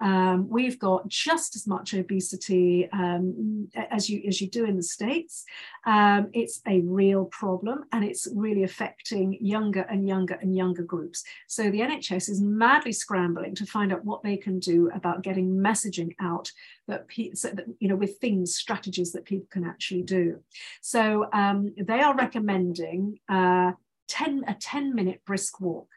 [0.00, 4.82] Um, we've got just as much obesity um, as you as you do in the
[4.82, 5.44] states.
[5.86, 11.24] Um, it's a real problem, and it's really affecting younger and younger and younger groups.
[11.46, 15.56] So the NHS is madly scrambling to find out what they can do about getting
[15.56, 16.50] messaging out
[16.88, 20.40] that, so that you know with things strategies that people can actually do.
[20.80, 23.72] So um, they are recommending uh,
[24.08, 25.88] 10, a 10 minute brisk walk.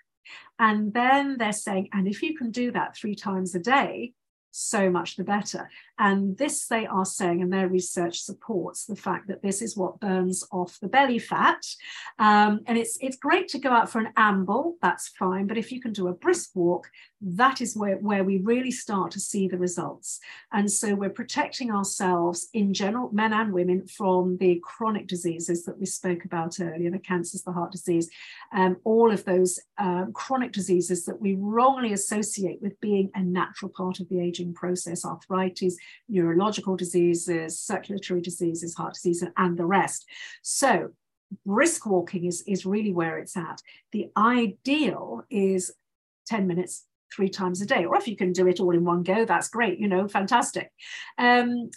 [0.60, 4.14] And then they're saying, and if you can do that three times a day,
[4.52, 5.70] so much the better.
[6.00, 10.00] And this, they are saying, and their research supports the fact that this is what
[10.00, 11.64] burns off the belly fat.
[12.20, 15.48] Um, and it's, it's great to go out for an amble, that's fine.
[15.48, 16.88] But if you can do a brisk walk,
[17.22, 20.20] that is where, where we really start to see the results.
[20.52, 25.80] And so we're protecting ourselves in general, men and women, from the chronic diseases that
[25.80, 28.10] we spoke about earlier the cancers, the heart disease,
[28.54, 33.72] um, all of those um, chronic diseases that we wrongly associate with being a natural
[33.76, 35.78] part of the aging process arthritis,
[36.08, 40.06] neurological diseases, circulatory diseases, heart disease, and the rest.
[40.42, 40.90] So,
[41.46, 43.62] brisk walking is, is really where it's at.
[43.92, 45.74] The ideal is
[46.28, 47.86] 10 minutes three times a day.
[47.86, 50.72] Or if you can do it all in one go, that's great, you know, fantastic.
[51.18, 51.70] Um,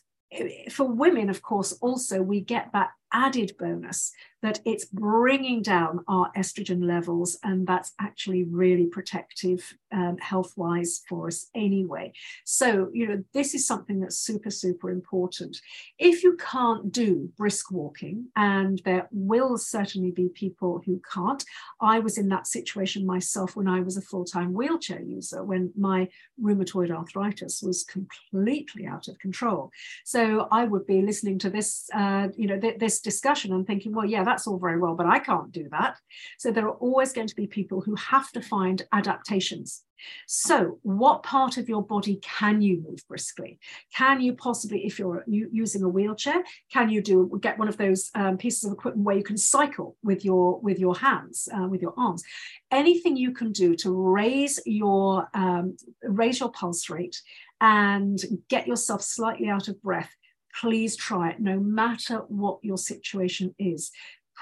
[0.70, 6.32] for women, of course, also we get that added bonus that it's bringing down our
[6.36, 12.12] estrogen levels, and that's actually really protective um, health wise for us anyway.
[12.44, 15.58] So, you know, this is something that's super, super important.
[15.98, 21.44] If you can't do brisk walking, and there will certainly be people who can't,
[21.80, 25.72] I was in that situation myself when I was a full time wheelchair user, when
[25.76, 26.08] my
[26.42, 29.70] rheumatoid arthritis was completely out of control.
[30.04, 33.92] So, I would be listening to this, uh, you know, th- this discussion and thinking,
[33.92, 35.96] well, yeah, that's all very well, but I can't do that.
[36.38, 39.82] So there are always going to be people who have to find adaptations.
[40.26, 43.58] So, what part of your body can you move briskly?
[43.94, 48.10] Can you possibly, if you're using a wheelchair, can you do get one of those
[48.14, 51.82] um, pieces of equipment where you can cycle with your with your hands, uh, with
[51.82, 52.22] your arms?
[52.70, 57.20] Anything you can do to raise your um, raise your pulse rate
[57.60, 60.14] and get yourself slightly out of breath
[60.58, 63.90] please try it no matter what your situation is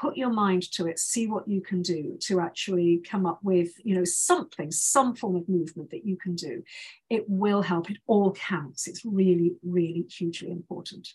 [0.01, 3.71] put your mind to it see what you can do to actually come up with
[3.85, 6.63] you know something some form of movement that you can do.
[7.11, 7.91] It will help.
[7.91, 8.87] It all counts.
[8.87, 11.15] It's really really hugely important.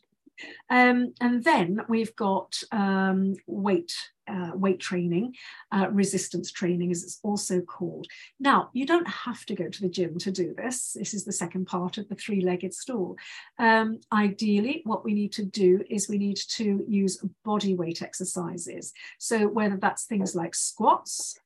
[0.70, 3.94] Um, and then we've got um, weight
[4.28, 5.36] uh, weight training,
[5.72, 8.08] uh, resistance training, as it's also called.
[8.40, 10.94] Now, you don't have to go to the gym to do this.
[10.94, 13.18] This is the second part of the three legged stool.
[13.60, 18.94] Um, ideally, what we need to do is we need to use body weight exercises.
[19.20, 21.40] So, whether that's things like squats,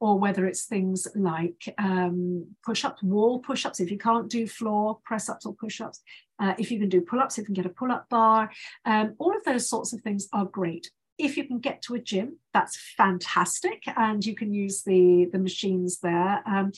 [0.00, 4.46] or whether it's things like um, push ups, wall push ups, if you can't do
[4.46, 6.02] floor press ups or push ups,
[6.38, 8.50] uh, if you can do pull ups, if you can get a pull up bar,
[8.84, 10.90] um, all of those sorts of things are great.
[11.16, 15.38] If you can get to a gym, that's fantastic, and you can use the the
[15.38, 16.42] machines there.
[16.46, 16.72] Um,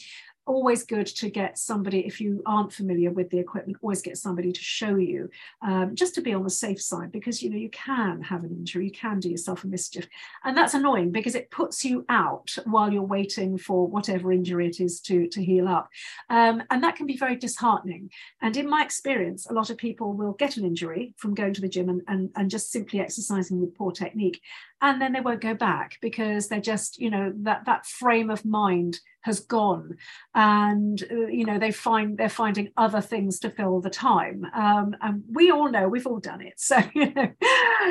[0.46, 4.52] always good to get somebody if you aren't familiar with the equipment always get somebody
[4.52, 5.28] to show you
[5.62, 8.50] um, just to be on the safe side because you know you can have an
[8.50, 10.06] injury you can do yourself a mischief.
[10.44, 14.80] And that's annoying because it puts you out while you're waiting for whatever injury it
[14.80, 15.88] is to to heal up.
[16.30, 18.11] Um, and that can be very disheartening.
[18.40, 21.61] And in my experience a lot of people will get an injury from going to
[21.61, 24.40] the gym and, and, and just simply exercising with poor technique
[24.80, 28.44] and then they won't go back because they're just you know that that frame of
[28.44, 29.96] mind has gone.
[30.34, 34.46] And uh, you know they find they're finding other things to fill the time.
[34.54, 36.54] Um, and we all know we've all done it.
[36.66, 37.32] So you know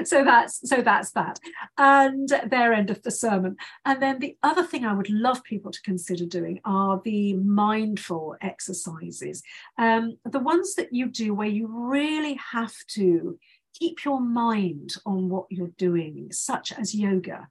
[0.03, 1.39] so that's so that's that.
[1.77, 3.57] And their end of the sermon.
[3.85, 8.35] And then the other thing i would love people to consider doing are the mindful
[8.41, 9.43] exercises.
[9.77, 13.37] Um, the ones that you do where you really have to
[13.77, 17.47] keep your mind on what you're doing, such as yoga.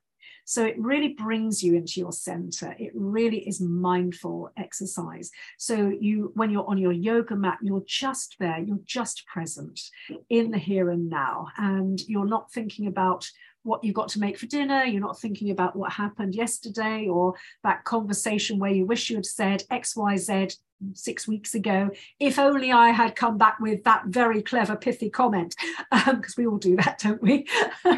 [0.46, 2.74] So it really brings you into your center.
[2.78, 5.30] It really is mindful exercise.
[5.58, 9.80] So you, when you're on your yoga mat, you're just there, you're just present
[10.28, 13.30] in the here and now, and you're not thinking about
[13.64, 14.84] what you've got to make for dinner.
[14.84, 19.26] You're not thinking about what happened yesterday or that conversation where you wish you had
[19.26, 20.50] said X, Y, Z
[20.92, 21.90] six weeks ago.
[22.20, 25.54] If only I had come back with that very clever, pithy comment,
[25.90, 27.46] because um, we all do that, don't we?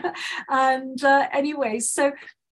[0.49, 2.13] and uh, anyway, so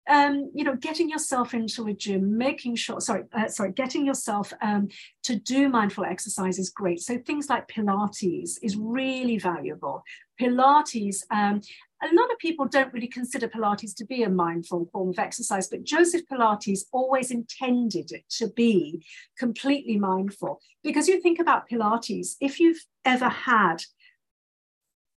[0.10, 4.52] um, you know, getting yourself into a gym, making sure, sorry, uh, sorry, getting yourself
[4.62, 4.90] um,
[5.24, 7.00] to do mindful exercise is great.
[7.00, 10.04] So things like Pilates is really valuable.
[10.40, 11.62] Pilates, um,
[12.04, 15.70] a lot of people don't really consider Pilates to be a mindful form of exercise,
[15.70, 19.06] but Joseph Pilates always intended it to be
[19.38, 20.60] completely mindful.
[20.84, 23.78] Because you think about Pilates, if you've ever had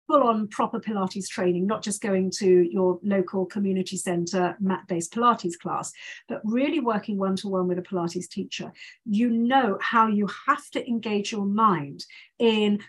[0.06, 5.12] full on proper Pilates training, not just going to your local community center mat based
[5.12, 5.92] Pilates class,
[6.28, 8.72] but really working one to one with a Pilates teacher,
[9.04, 12.04] you know how you have to engage your mind
[12.38, 12.80] in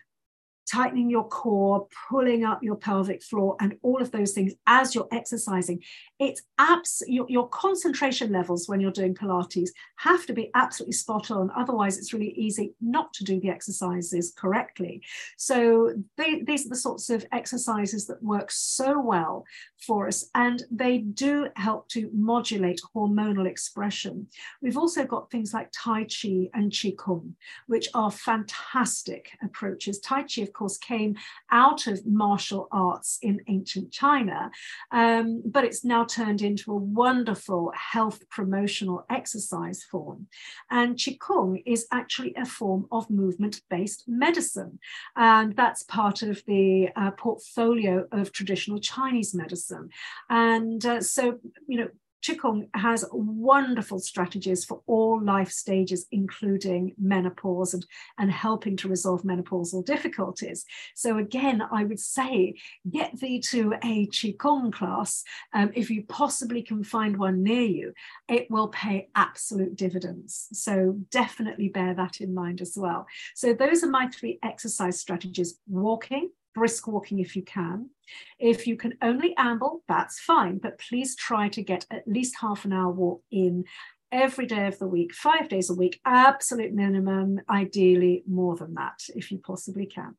[0.71, 5.07] tightening your core, pulling up your pelvic floor, and all of those things as you're
[5.11, 5.81] exercising.
[6.19, 11.31] It's abs- your, your concentration levels when you're doing Pilates have to be absolutely spot
[11.31, 11.51] on.
[11.55, 15.01] Otherwise, it's really easy not to do the exercises correctly.
[15.37, 19.45] So, they, these are the sorts of exercises that work so well
[19.85, 24.27] for us, and they do help to modulate hormonal expression.
[24.61, 27.33] We've also got things like Tai Chi and Qigong,
[27.67, 29.99] which are fantastic approaches.
[29.99, 31.15] Tai Chi, of course, came
[31.51, 34.49] out of martial arts in ancient China,
[34.91, 40.27] um, but it's now turned into a wonderful health promotional exercise form.
[40.69, 44.79] And Qigong is actually a form of movement based medicine.
[45.15, 49.89] And that's part of the uh, portfolio of traditional Chinese medicine.
[50.29, 51.89] And uh, so, you know,
[52.23, 57.85] Qigong has wonderful strategies for all life stages, including menopause and,
[58.17, 60.65] and helping to resolve menopausal difficulties.
[60.95, 62.55] So, again, I would say
[62.89, 67.93] get thee to a Qigong class um, if you possibly can find one near you.
[68.27, 70.47] It will pay absolute dividends.
[70.53, 73.07] So, definitely bear that in mind as well.
[73.35, 77.91] So, those are my three exercise strategies walking, brisk walking if you can.
[78.39, 82.65] If you can only amble, that's fine, but please try to get at least half
[82.65, 83.65] an hour walk in
[84.11, 88.99] every day of the week, five days a week, absolute minimum, ideally more than that
[89.09, 90.15] if you possibly can.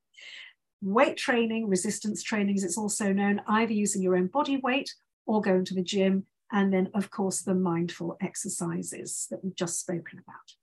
[0.81, 4.95] Weight training, resistance training, as it's also known, either using your own body weight
[5.27, 6.25] or going to the gym.
[6.53, 10.55] And then, of course, the mindful exercises that we've just spoken about.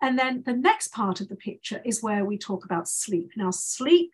[0.00, 3.32] And then the next part of the picture is where we talk about sleep.
[3.36, 4.12] Now, sleep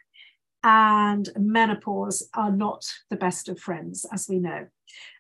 [0.63, 4.67] and menopause are not the best of friends, as we know.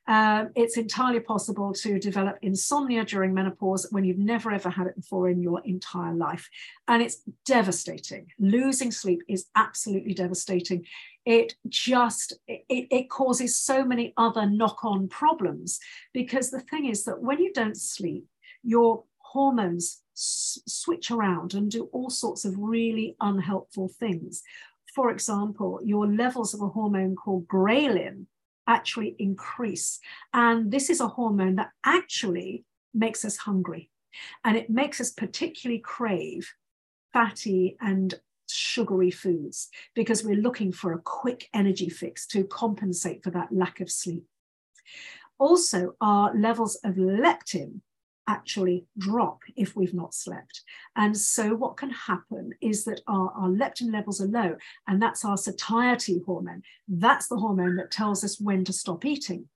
[0.08, 4.94] Um, it's entirely possible to develop insomnia during menopause when you've never ever had it
[4.94, 6.48] before in your entire life.
[6.86, 8.28] And it's devastating.
[8.38, 10.86] Losing sleep is absolutely devastating.
[11.24, 15.80] It just it, it causes so many other knock-on problems
[16.14, 18.26] because the thing is that when you don't sleep,
[18.62, 24.44] your hormones s- switch around and do all sorts of really unhelpful things
[24.96, 28.24] for example, your levels of a hormone called ghrelin
[28.66, 30.00] actually increase.
[30.32, 33.90] And this is a hormone that actually makes us hungry.
[34.42, 36.50] And it makes us particularly crave
[37.12, 38.14] fatty and
[38.48, 43.80] sugary foods because we're looking for a quick energy fix to compensate for that lack
[43.80, 44.24] of sleep.
[45.38, 47.80] Also, our levels of leptin
[48.28, 50.62] actually drop if we've not slept.
[50.96, 54.56] And so, what can happen is that our, our leptin levels are low,
[54.86, 56.62] and that's our satiety hormone.
[56.88, 59.48] That's the hormone that tells us when to stop eating.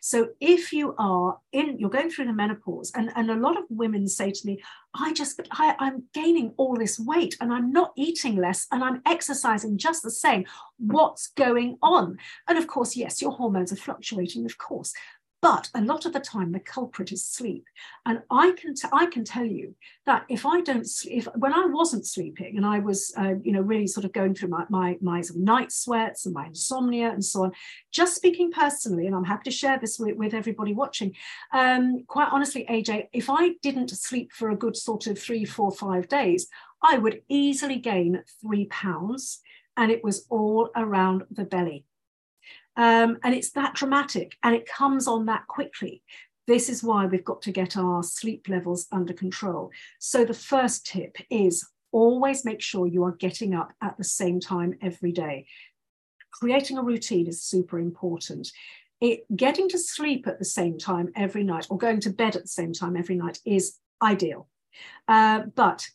[0.00, 3.64] So if you are in, you're going through the menopause, and, and a lot of
[3.68, 4.60] women say to me,
[4.94, 9.02] I just, I, I'm gaining all this weight and I'm not eating less and I'm
[9.06, 10.44] exercising just the same.
[10.78, 12.18] What's going on?
[12.48, 14.92] And of course, yes, your hormones are fluctuating, of course,
[15.40, 17.64] but a lot of the time, the culprit is sleep.
[18.04, 21.52] And I can, t- I can tell you that if I don't sleep, if, when
[21.52, 24.64] I wasn't sleeping and I was, uh, you know, really sort of going through my,
[24.68, 27.52] my, my sort of night sweats and my insomnia and so on,
[27.92, 31.14] just speaking personally, and I'm happy to share this with, with everybody watching,
[31.52, 35.70] um, quite honestly, AJ, if I didn't sleep for a good sort of three, four,
[35.70, 36.48] five days,
[36.82, 39.40] I would easily gain three pounds.
[39.76, 41.84] And it was all around the belly.
[42.78, 46.02] Um, and it's that dramatic and it comes on that quickly.
[46.46, 49.70] This is why we've got to get our sleep levels under control.
[49.98, 54.40] So, the first tip is always make sure you are getting up at the same
[54.40, 55.46] time every day.
[56.30, 58.50] Creating a routine is super important.
[59.00, 62.42] It, getting to sleep at the same time every night or going to bed at
[62.42, 64.48] the same time every night is ideal.
[65.06, 65.86] Uh, but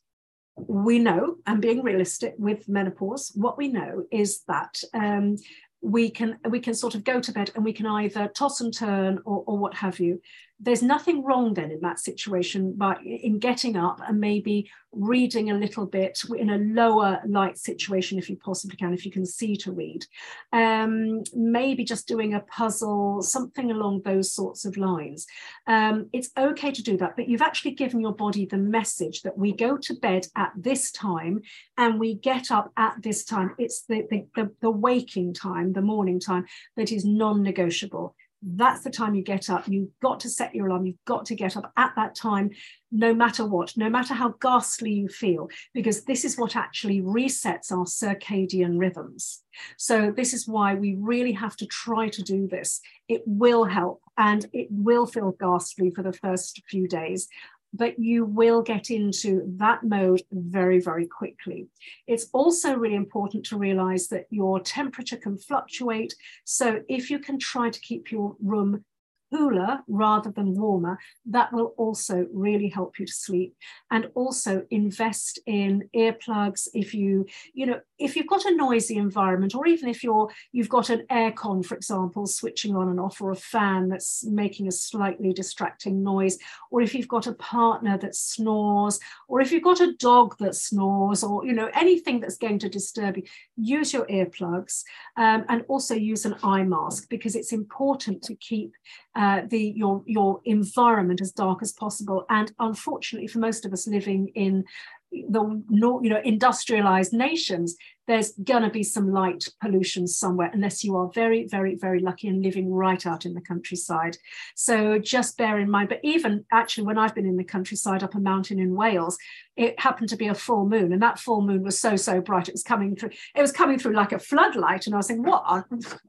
[0.56, 5.38] we know, and being realistic with menopause, what we know is that um,
[5.84, 8.74] we can we can sort of go to bed and we can either toss and
[8.74, 10.22] turn or, or what have you
[10.60, 15.56] there's nothing wrong then in that situation but in getting up and maybe reading a
[15.56, 19.58] little bit in a lower light situation if you possibly can if you can see
[19.58, 20.06] to read.
[20.52, 25.26] Um, maybe just doing a puzzle something along those sorts of lines.
[25.68, 29.38] Um, it's okay to do that but you've actually given your body the message that
[29.38, 31.42] we go to bed at this time
[31.78, 33.56] and we get up at this time.
[33.58, 36.46] It's the the, the, the waking time the morning time
[36.78, 39.68] that is non-negotiable that's the time you get up.
[39.68, 40.86] You've got to set your alarm.
[40.86, 42.50] You've got to get up at that time,
[42.92, 47.72] no matter what, no matter how ghastly you feel, because this is what actually resets
[47.72, 49.42] our circadian rhythms.
[49.78, 52.82] So, this is why we really have to try to do this.
[53.08, 57.28] It will help and it will feel ghastly for the first few days.
[57.74, 61.68] But you will get into that mode very, very quickly.
[62.08, 66.14] It's also really important to realize that your temperature can fluctuate.
[66.46, 68.86] So if you can try to keep your room
[69.34, 73.56] cooler rather than warmer, that will also really help you to sleep.
[73.92, 79.56] And also invest in earplugs if you, you know, if you've got a noisy environment,
[79.56, 83.32] or even if you're you've got an aircon, for example, switching on and off, or
[83.32, 86.38] a fan that's making a slightly distracting noise,
[86.72, 90.56] or if you've got a partner that snores, or if you've got a dog that
[90.56, 93.24] snores, or you know, anything that's going to disturb you,
[93.56, 94.84] use your earplugs
[95.18, 98.74] um, and also use an eye mask because it's important to keep
[99.16, 102.26] uh, the your your environment as dark as possible.
[102.30, 104.64] And unfortunately, for most of us living in
[105.12, 107.76] the you know industrialized nations
[108.08, 112.28] there's going to be some light pollution somewhere unless you are very very very lucky
[112.28, 114.18] and living right out in the countryside.
[114.56, 118.16] So just bear in mind but even actually when i've been in the countryside up
[118.16, 119.18] a mountain in wales
[119.56, 122.48] it happened to be a full moon and that full moon was so so bright.
[122.48, 125.22] It was coming through it was coming through like a floodlight and i was saying
[125.22, 125.64] what on,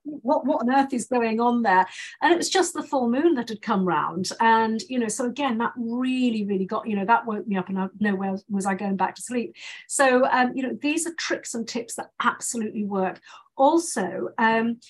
[0.04, 1.86] what what on earth is going on there?
[2.22, 4.30] And it was just the full moon that had come round.
[4.40, 7.68] And you know so again that really really got you know that woke me up
[7.68, 9.54] and i know where was i going back to sleep.
[9.88, 13.20] So um, you know these are tricks and tips that absolutely work
[13.56, 14.80] also um,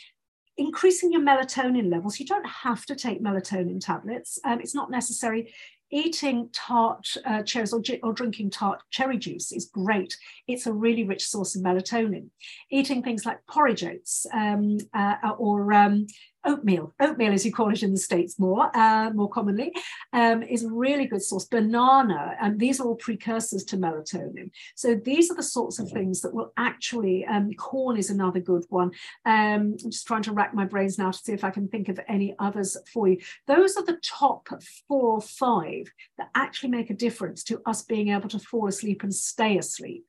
[0.57, 2.21] increasing your melatonin levels.
[2.21, 4.39] You don't have to take melatonin tablets.
[4.45, 5.53] Um, it's not necessary
[5.91, 10.17] eating tart uh, cherries or, or, drinking tart cherry juice is great.
[10.49, 12.31] It's a really rich source of melatonin.
[12.71, 16.07] Eating things like porridge oats um, uh, or um,
[16.45, 19.73] oatmeal, oatmeal as you call it in the States more, uh, more commonly,
[20.13, 21.45] um, is a really good source.
[21.45, 24.51] Banana, and these are all precursors to melatonin.
[24.75, 28.65] So these are the sorts of things that will actually, um, corn is another good
[28.69, 28.91] one.
[29.25, 31.89] Um, I'm just trying to rack my brains now to see if I can think
[31.89, 33.19] of any others for you.
[33.47, 34.49] Those are the top
[34.89, 39.03] four or five that actually make a difference to us being able to fall asleep
[39.03, 40.05] and stay asleep.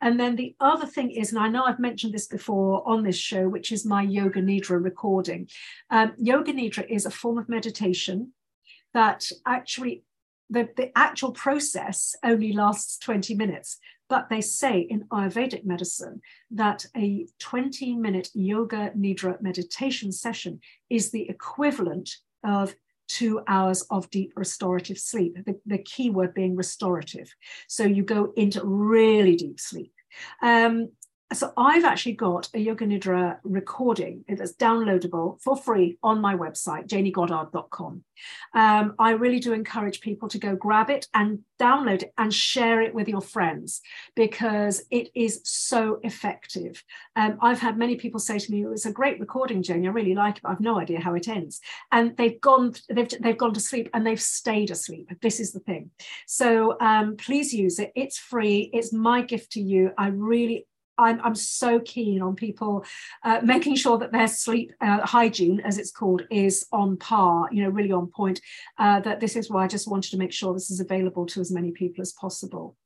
[0.00, 3.16] And then the other thing is, and I know I've mentioned this before on this
[3.16, 5.48] show, which is my Yoga Nidra recording.
[5.90, 8.32] Um, Yoga Nidra is a form of meditation
[8.94, 10.04] that actually,
[10.50, 13.78] the, the actual process only lasts 20 minutes.
[14.08, 21.10] But they say in Ayurvedic medicine that a 20 minute Yoga Nidra meditation session is
[21.10, 22.10] the equivalent
[22.42, 22.74] of
[23.08, 27.34] two hours of deep restorative sleep, the, the key word being restorative.
[27.66, 29.92] So you go into really deep sleep.
[30.42, 30.90] Um,
[31.32, 36.88] so I've actually got a Yoga Nidra recording that's downloadable for free on my website,
[36.88, 38.02] jayneygoddard.com.
[38.54, 42.80] Um, I really do encourage people to go grab it and download it and share
[42.80, 43.82] it with your friends
[44.16, 46.82] because it is so effective.
[47.14, 49.86] Um, I've had many people say to me, "It's a great recording, Jayney.
[49.86, 51.60] I really like it, but I've no idea how it ends."
[51.92, 55.10] And they've gone, they've they've gone to sleep and they've stayed asleep.
[55.20, 55.90] This is the thing.
[56.26, 57.92] So um, please use it.
[57.94, 58.70] It's free.
[58.72, 59.92] It's my gift to you.
[59.98, 60.66] I really
[60.98, 62.84] I'm, I'm so keen on people
[63.24, 67.62] uh, making sure that their sleep uh, hygiene, as it's called, is on par, you
[67.62, 68.40] know, really on point.
[68.78, 71.40] Uh, that this is why I just wanted to make sure this is available to
[71.40, 72.76] as many people as possible.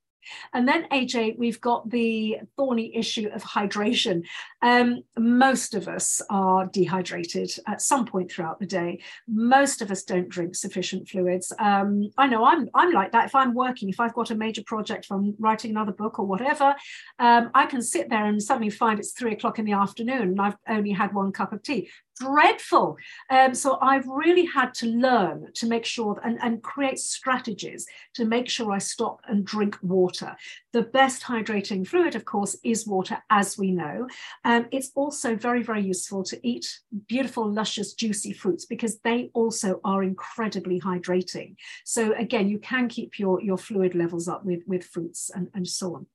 [0.53, 4.25] And then, AJ, we've got the thorny issue of hydration.
[4.61, 9.01] Um, most of us are dehydrated at some point throughout the day.
[9.29, 11.53] Most of us don't drink sufficient fluids.
[11.59, 13.27] Um, I know I'm, I'm like that.
[13.27, 16.27] If I'm working, if I've got a major project, if I'm writing another book or
[16.27, 16.75] whatever,
[17.19, 20.41] um, I can sit there and suddenly find it's three o'clock in the afternoon and
[20.41, 21.89] I've only had one cup of tea
[22.23, 22.97] dreadful.
[23.31, 28.25] Um, so I've really had to learn to make sure and, and create strategies to
[28.25, 30.37] make sure I stop and drink water.
[30.73, 34.07] The best hydrating fluid, of course, is water, as we know.
[34.45, 36.67] Um, it's also very, very useful to eat
[37.09, 41.57] beautiful, luscious, juicy fruits because they also are incredibly hydrating.
[41.85, 45.67] So again, you can keep your, your fluid levels up with, with fruits and, and
[45.67, 46.07] so on.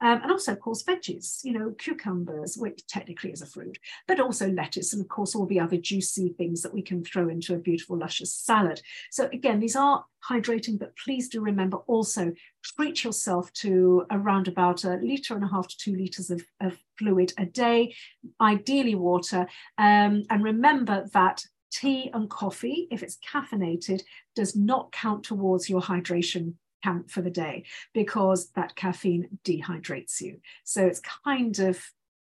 [0.00, 4.20] Um, and also, of course, veggies, you know, cucumbers, which technically is a fruit, but
[4.20, 7.54] also lettuce, and of course, all the other juicy things that we can throw into
[7.54, 8.80] a beautiful, luscious salad.
[9.10, 14.84] So, again, these are hydrating, but please do remember also treat yourself to around about
[14.84, 17.94] a litre and a half to two litres of, of fluid a day,
[18.40, 19.46] ideally water.
[19.78, 24.02] Um, and remember that tea and coffee, if it's caffeinated,
[24.34, 30.40] does not count towards your hydration count for the day because that caffeine dehydrates you.
[30.64, 31.82] So it's kind of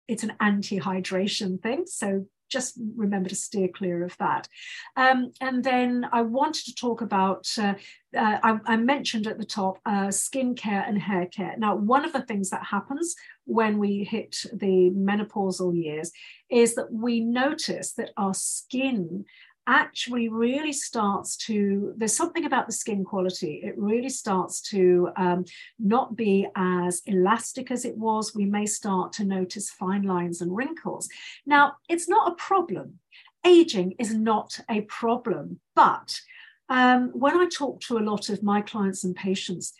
[0.08, 1.84] it's an anti-hydration thing.
[1.86, 4.48] So just remember to steer clear of that.
[4.96, 7.74] Um, and then I wanted to talk about, uh,
[8.16, 11.54] uh, I, I, mentioned at the top, uh, skincare and hair care.
[11.56, 13.14] Now, one of the things that happens
[13.44, 16.10] when we hit the menopausal years
[16.50, 19.24] is that we notice that our skin
[19.70, 23.60] actually really starts to, there's something about the skin quality.
[23.62, 25.44] It really starts to um,
[25.78, 28.34] not be as elastic as it was.
[28.34, 31.08] We may start to notice fine lines and wrinkles.
[31.46, 32.98] Now, it's not a problem.
[33.46, 36.20] Aging is not a problem, but
[36.68, 39.72] um, when I talk to a lot of my clients and patients,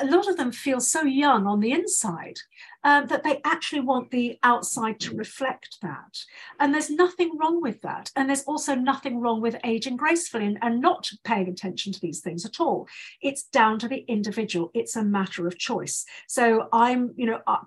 [0.00, 2.38] a lot of them feel so young on the inside
[2.84, 6.18] um, that they actually want the outside to reflect that.
[6.58, 8.10] And there's nothing wrong with that.
[8.16, 12.20] And there's also nothing wrong with aging gracefully and, and not paying attention to these
[12.20, 12.88] things at all.
[13.20, 16.04] It's down to the individual, it's a matter of choice.
[16.26, 17.58] So I'm, you know, uh,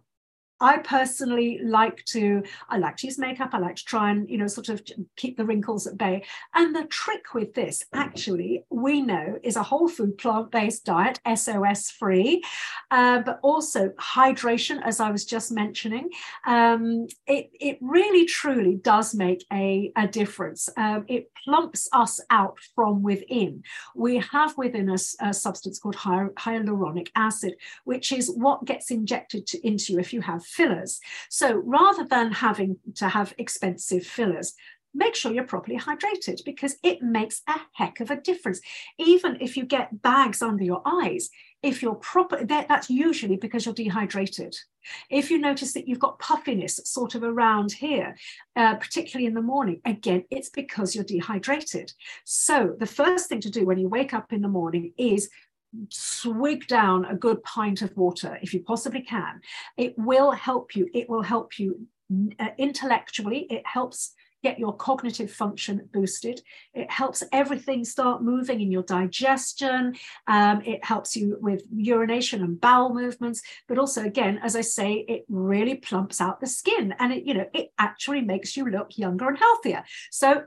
[0.62, 3.50] I personally like to, I like to use makeup.
[3.54, 4.82] I like to try and, you know, sort of
[5.18, 6.24] keep the wrinkles at bay.
[6.54, 11.92] And the trick with this, actually, we know is a whole food plant-based diet, SOS
[11.92, 12.44] free,
[12.90, 16.10] uh, but also hydration, as I was just mentioning.
[16.48, 20.70] Um, it, it really, truly does make a, a difference.
[20.78, 23.64] Um, it plumps us out from within.
[23.94, 29.68] We have within us a substance called hyaluronic acid, which is what gets injected to,
[29.68, 31.00] into you if you have fillers.
[31.30, 34.54] So rather than having to have expensive fillers,
[34.96, 38.62] make sure you're properly hydrated because it makes a heck of a difference.
[38.98, 41.30] Even if you get bags under your eyes,
[41.62, 44.56] if you're proper, that, that's usually because you're dehydrated.
[45.10, 48.16] If you notice that you've got puffiness sort of around here,
[48.56, 51.92] uh, particularly in the morning, again, it's because you're dehydrated.
[52.24, 55.30] So the first thing to do when you wake up in the morning is
[55.90, 59.42] swig down a good pint of water if you possibly can.
[59.78, 60.90] It will help you.
[60.94, 61.88] It will help you
[62.40, 63.48] uh, intellectually.
[63.50, 64.14] It helps
[64.46, 66.40] get your cognitive function boosted.
[66.76, 69.96] It helps everything start moving in your digestion.
[70.28, 73.42] Um, it helps you with urination and bowel movements.
[73.68, 77.34] But also, again, as I say, it really plumps out the skin and it, you
[77.34, 79.84] know, it actually makes you look younger and healthier.
[80.12, 80.44] So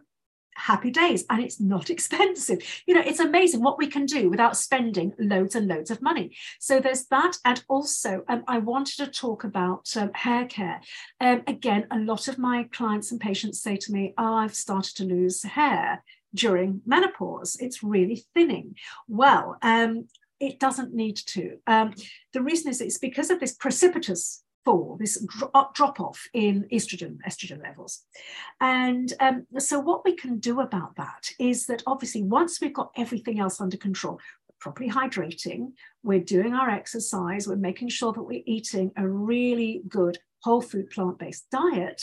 [0.59, 2.59] happy days and it's not expensive.
[2.87, 6.37] You know it's amazing what we can do without spending loads and loads of money.
[6.59, 10.81] So there's that and also um, i wanted to talk about um, hair care.
[11.21, 14.97] Um, again a lot of my clients and patients say to me oh, i've started
[14.97, 16.03] to lose hair
[16.35, 17.57] during menopause.
[17.59, 18.75] It's really thinning.
[19.07, 20.09] Well um,
[20.41, 21.59] it doesn't need to.
[21.67, 21.95] Um,
[22.33, 27.17] the reason is it's because of this precipitous fall, this uh, drop off in estrogen,
[27.27, 28.05] estrogen levels.
[28.61, 32.91] And um, so, what we can do about that is that obviously, once we've got
[32.97, 34.21] everything else under control,
[34.61, 40.19] properly hydrating, we're doing our exercise, we're making sure that we're eating a really good
[40.41, 42.01] whole food plant-based diet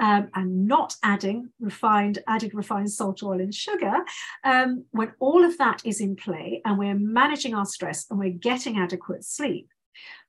[0.00, 3.94] um, and not adding refined added refined salt oil and sugar
[4.42, 8.28] um, when all of that is in play and we're managing our stress and we're
[8.28, 9.68] getting adequate sleep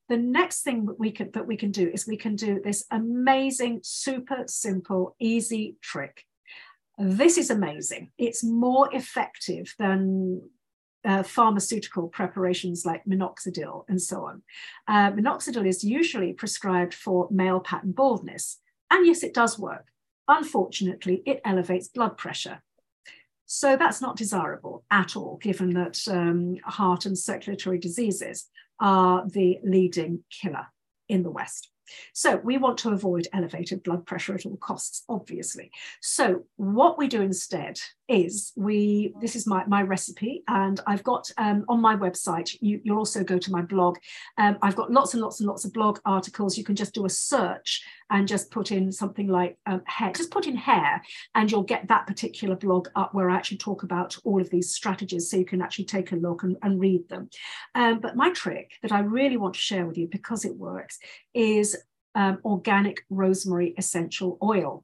[0.09, 2.85] the next thing that we can that we can do is we can do this
[2.91, 6.23] amazing, super simple, easy trick.
[6.97, 8.11] This is amazing.
[8.17, 10.41] It's more effective than
[11.05, 14.41] uh, pharmaceutical preparations like minoxidil and so on.
[14.87, 18.57] Uh, minoxidil is usually prescribed for male pattern baldness.
[18.89, 19.87] And yes, it does work.
[20.27, 22.61] Unfortunately, it elevates blood pressure.
[23.45, 28.49] So that's not desirable at all, given that um, heart and circulatory diseases
[28.79, 30.67] are the leading killer
[31.09, 31.69] in the West.
[32.13, 35.71] So we want to avoid elevated blood pressure at all costs, obviously.
[36.01, 41.29] So what we do instead is we, this is my, my recipe and I've got
[41.37, 43.97] um, on my website, you, will also go to my blog.
[44.37, 46.57] Um, I've got lots and lots and lots of blog articles.
[46.57, 50.31] You can just do a search and just put in something like um, hair, just
[50.31, 51.01] put in hair
[51.35, 54.73] and you'll get that particular blog up where I actually talk about all of these
[54.73, 57.29] strategies so you can actually take a look and, and read them.
[57.75, 60.99] Um, but my trick that I really want to share with you because it works
[61.33, 61.77] is
[62.15, 64.83] um, organic rosemary essential oil.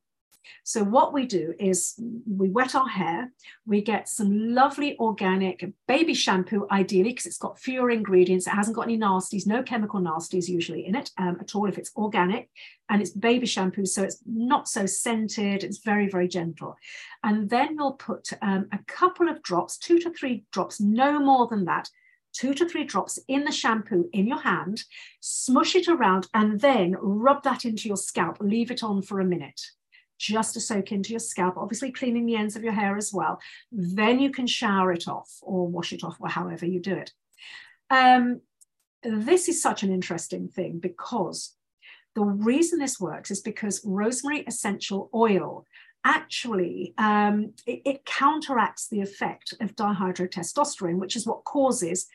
[0.64, 3.32] So what we do is we wet our hair,
[3.66, 8.76] we get some lovely organic baby shampoo, ideally, because it's got fewer ingredients, it hasn't
[8.76, 12.50] got any nasties, no chemical nasties usually in it um, at all if it's organic,
[12.90, 16.76] and it's baby shampoo, so it's not so scented, it's very, very gentle.
[17.24, 21.48] And then we'll put um, a couple of drops, two to three drops, no more
[21.48, 21.90] than that,
[22.34, 24.84] two to three drops in the shampoo in your hand,
[25.22, 28.38] smush it around, and then rub that into your scalp.
[28.42, 29.62] Leave it on for a minute
[30.24, 33.42] just to soak into your scalp, obviously cleaning the ends of your hair as well.
[33.72, 37.12] Then you can shower it off or wash it off or however you do it.
[37.90, 38.40] Um,
[39.04, 41.54] this is such an interesting thing because
[42.16, 45.66] the reason this works is because rosemary essential oil
[46.06, 52.08] actually um, it, it, counteracts the effect of dihydrotestosterone, which is what causes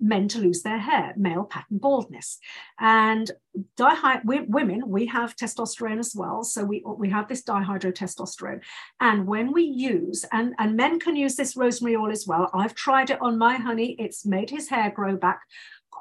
[0.00, 2.38] men to lose their hair, male pattern baldness.
[2.78, 3.30] And
[3.76, 6.44] dihy- we, women, we have testosterone as well.
[6.44, 8.60] So we, we have this dihydrotestosterone.
[9.00, 12.50] And when we use, and, and men can use this rosemary oil as well.
[12.52, 15.40] I've tried it on my honey, it's made his hair grow back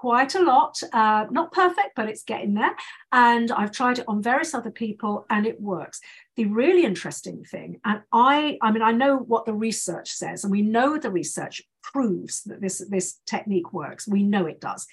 [0.05, 0.79] quite a lot.
[0.93, 2.75] Uh, not perfect, but it's getting there.
[3.11, 5.99] And I've tried it on various other people and it works.
[6.35, 10.51] The really interesting thing, and I, I mean, I know what the research says, and
[10.51, 14.07] we know the research proves that this, this technique works.
[14.07, 14.85] We know it does.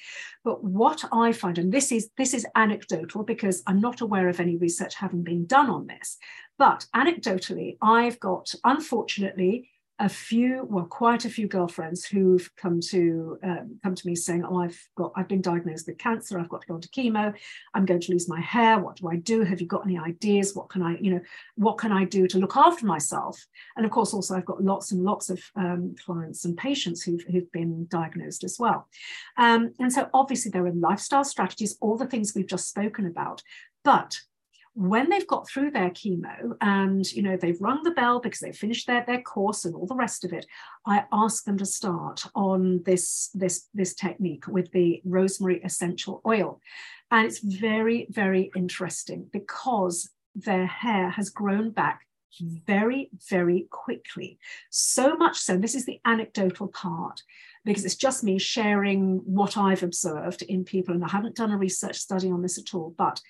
[0.44, 4.40] But what I find, and this is this is anecdotal because I'm not aware of
[4.40, 6.16] any research having been done on this,
[6.56, 9.68] but anecdotally, I've got, unfortunately,
[9.98, 14.44] a few, well, quite a few girlfriends who've come to um, come to me saying,
[14.44, 16.38] "Oh, I've got, I've been diagnosed with cancer.
[16.38, 17.32] I've got to go on to chemo.
[17.74, 18.78] I'm going to lose my hair.
[18.78, 19.42] What do I do?
[19.42, 20.54] Have you got any ideas?
[20.54, 21.20] What can I, you know,
[21.56, 24.92] what can I do to look after myself?" And of course, also I've got lots
[24.92, 28.88] and lots of um, clients and patients who've who've been diagnosed as well.
[29.36, 33.42] Um, and so, obviously, there are lifestyle strategies, all the things we've just spoken about,
[33.84, 34.20] but
[34.74, 38.56] when they've got through their chemo and you know they've rung the bell because they've
[38.56, 40.46] finished their, their course and all the rest of it
[40.86, 46.60] i ask them to start on this this this technique with the rosemary essential oil.
[47.10, 52.06] And it's very very interesting because their hair has grown back
[52.40, 54.38] very very quickly.
[54.70, 57.22] So much so this is the anecdotal part
[57.64, 61.56] because it's just me sharing what i've observed in people and i haven't done a
[61.56, 63.20] research study on this at all but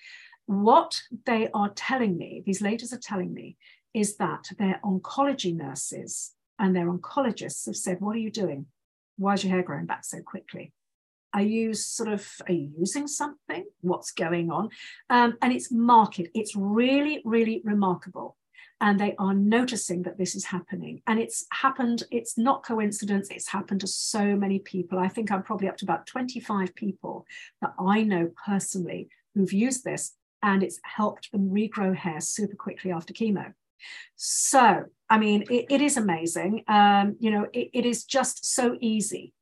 [0.47, 3.57] what they are telling me, these ladies are telling me,
[3.95, 8.67] is that their oncology nurses and their oncologists have said, What are you doing?
[9.17, 10.73] Why is your hair growing back so quickly?
[11.35, 13.65] Are you sort of are you using something?
[13.81, 14.71] What's going on?
[15.09, 16.21] Um, and it's marked.
[16.35, 18.37] It's really, really remarkable.
[18.81, 21.03] And they are noticing that this is happening.
[21.07, 24.99] And it's happened, it's not coincidence, it's happened to so many people.
[24.99, 27.25] I think I'm probably up to about 25 people
[27.61, 32.93] that I know personally who've used this and it's helped them regrow hair super quickly
[32.93, 33.53] after chemo.
[34.17, 36.65] So, I mean, it, it is amazing.
[36.69, 39.33] Um, you know, it, it is just so easy.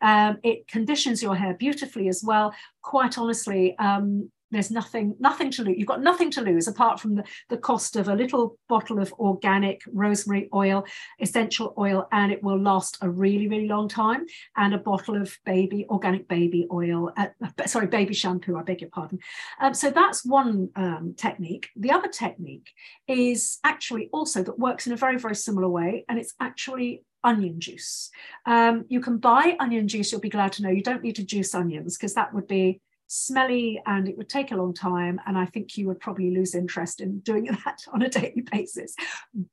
[0.00, 2.54] Um, it conditions your hair beautifully as well.
[2.82, 7.14] Quite honestly, um, there's nothing nothing to lose you've got nothing to lose apart from
[7.14, 10.84] the, the cost of a little bottle of organic rosemary oil
[11.20, 14.24] essential oil and it will last a really really long time
[14.56, 17.26] and a bottle of baby organic baby oil uh,
[17.66, 19.18] sorry baby shampoo i beg your pardon
[19.60, 22.70] um, so that's one um, technique the other technique
[23.06, 27.60] is actually also that works in a very very similar way and it's actually onion
[27.60, 28.10] juice.
[28.46, 30.70] Um, you can buy onion juice, you'll be glad to know.
[30.70, 32.80] You don't need to juice onions because that would be
[33.10, 35.20] smelly and it would take a long time.
[35.26, 38.94] And I think you would probably lose interest in doing that on a daily basis.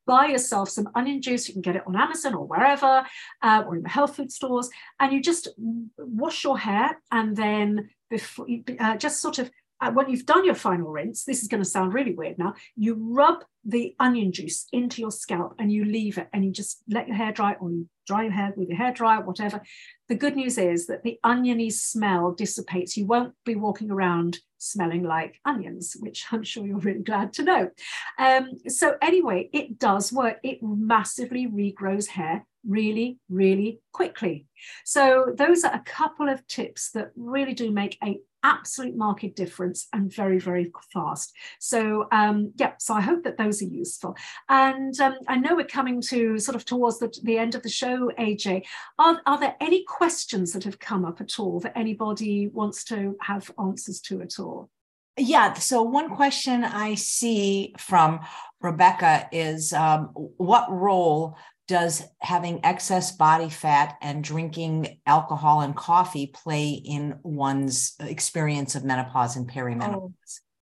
[0.05, 1.47] Buy yourself some onion juice.
[1.47, 3.05] You can get it on Amazon or wherever,
[3.41, 4.69] uh, or in the health food stores.
[4.99, 5.49] And you just
[5.97, 8.47] wash your hair and then before
[8.79, 9.49] uh, just sort of
[9.93, 12.95] when you've done your final rinse, this is going to sound really weird now, you
[12.95, 17.07] rub the onion juice into your scalp and you leave it and you just let
[17.07, 19.61] your hair dry or you dry your hair with your hair dryer, whatever.
[20.07, 22.95] The good news is that the oniony smell dissipates.
[22.95, 27.43] You won't be walking around smelling like onions, which I'm sure you're really glad to
[27.43, 27.69] know.
[28.17, 30.37] Um, so, anyway, it does work.
[30.43, 34.45] It massively regrows hair really, really quickly.
[34.85, 39.87] So, those are a couple of tips that really do make a absolute market difference
[39.91, 41.33] and very, very fast.
[41.59, 44.15] So, um, yeah, so I hope that those are useful.
[44.47, 47.69] And um, I know we're coming to sort of towards the, the end of the
[47.69, 48.63] show, AJ.
[48.97, 53.17] Are, are there any questions that have come up at all that anybody wants to
[53.21, 54.69] have answers to at all?
[55.17, 55.53] Yeah.
[55.55, 58.19] So, one question I see from
[58.61, 61.35] Rebecca is um, what role
[61.67, 68.83] does having excess body fat and drinking alcohol and coffee play in one's experience of
[68.83, 69.93] menopause and perimenopause?
[69.95, 70.13] Oh,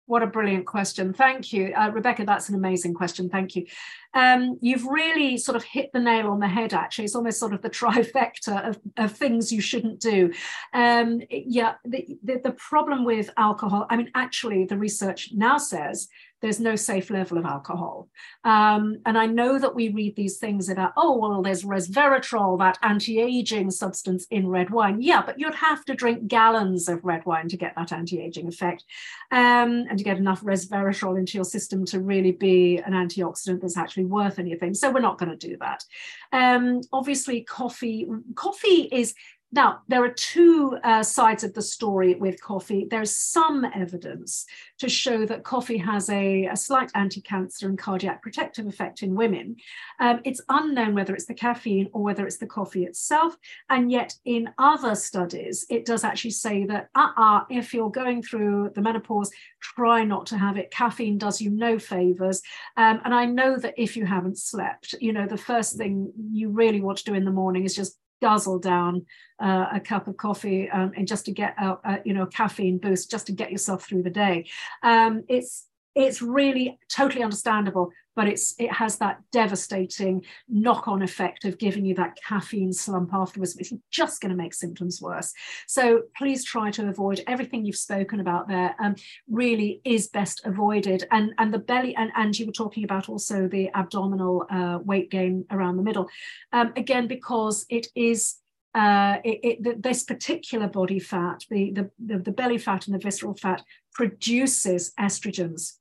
[0.06, 1.14] what a brilliant question.
[1.14, 1.72] Thank you.
[1.74, 3.30] Uh, Rebecca, that's an amazing question.
[3.30, 3.66] Thank you.
[4.14, 7.06] Um, you've really sort of hit the nail on the head, actually.
[7.06, 10.32] It's almost sort of the trifecta of, of things you shouldn't do.
[10.74, 16.08] Um, yeah, the, the, the problem with alcohol, I mean, actually, the research now says
[16.42, 18.08] there's no safe level of alcohol.
[18.42, 22.78] Um, and I know that we read these things about, oh, well, there's resveratrol, that
[22.82, 25.00] anti aging substance in red wine.
[25.00, 28.48] Yeah, but you'd have to drink gallons of red wine to get that anti aging
[28.48, 28.84] effect
[29.30, 33.76] um, and to get enough resveratrol into your system to really be an antioxidant that's
[33.76, 34.74] actually worth anything.
[34.74, 35.84] So we're not going to do that.
[36.32, 39.14] Um, obviously, coffee, coffee is
[39.54, 42.86] Now, there are two uh, sides of the story with coffee.
[42.90, 44.46] There's some evidence
[44.78, 49.14] to show that coffee has a, a slight anti cancer and cardiac protective effect in
[49.14, 49.56] women.
[50.00, 53.36] Um, it's unknown whether it's the caffeine or whether it's the coffee itself.
[53.68, 58.22] And yet, in other studies, it does actually say that uh uh if you're going
[58.22, 59.30] through the menopause,
[59.60, 60.70] try not to have it.
[60.70, 62.40] Caffeine does you no favors.
[62.78, 66.48] Um, and I know that if you haven't slept, you know, the first thing you
[66.48, 69.04] really want to do in the morning is just guzzle down
[69.42, 72.78] uh, a cup of coffee um, and just to get a, a, you know caffeine
[72.78, 74.46] boost just to get yourself through the day.
[74.82, 81.58] Um, it's it's really totally understandable but it's it has that devastating knock-on effect of
[81.58, 85.32] giving you that caffeine slump afterwards which is just going to make symptoms worse.
[85.66, 88.96] So please try to avoid everything you've spoken about there um,
[89.28, 91.06] really is best avoided.
[91.10, 95.10] And and the belly and, and you were talking about also the abdominal uh, weight
[95.10, 96.08] gain around the middle.
[96.52, 98.36] Um, again because it is
[98.74, 102.98] uh, it, it, this particular body fat, the, the, the, the belly fat and the
[102.98, 105.74] visceral fat, produces estrogens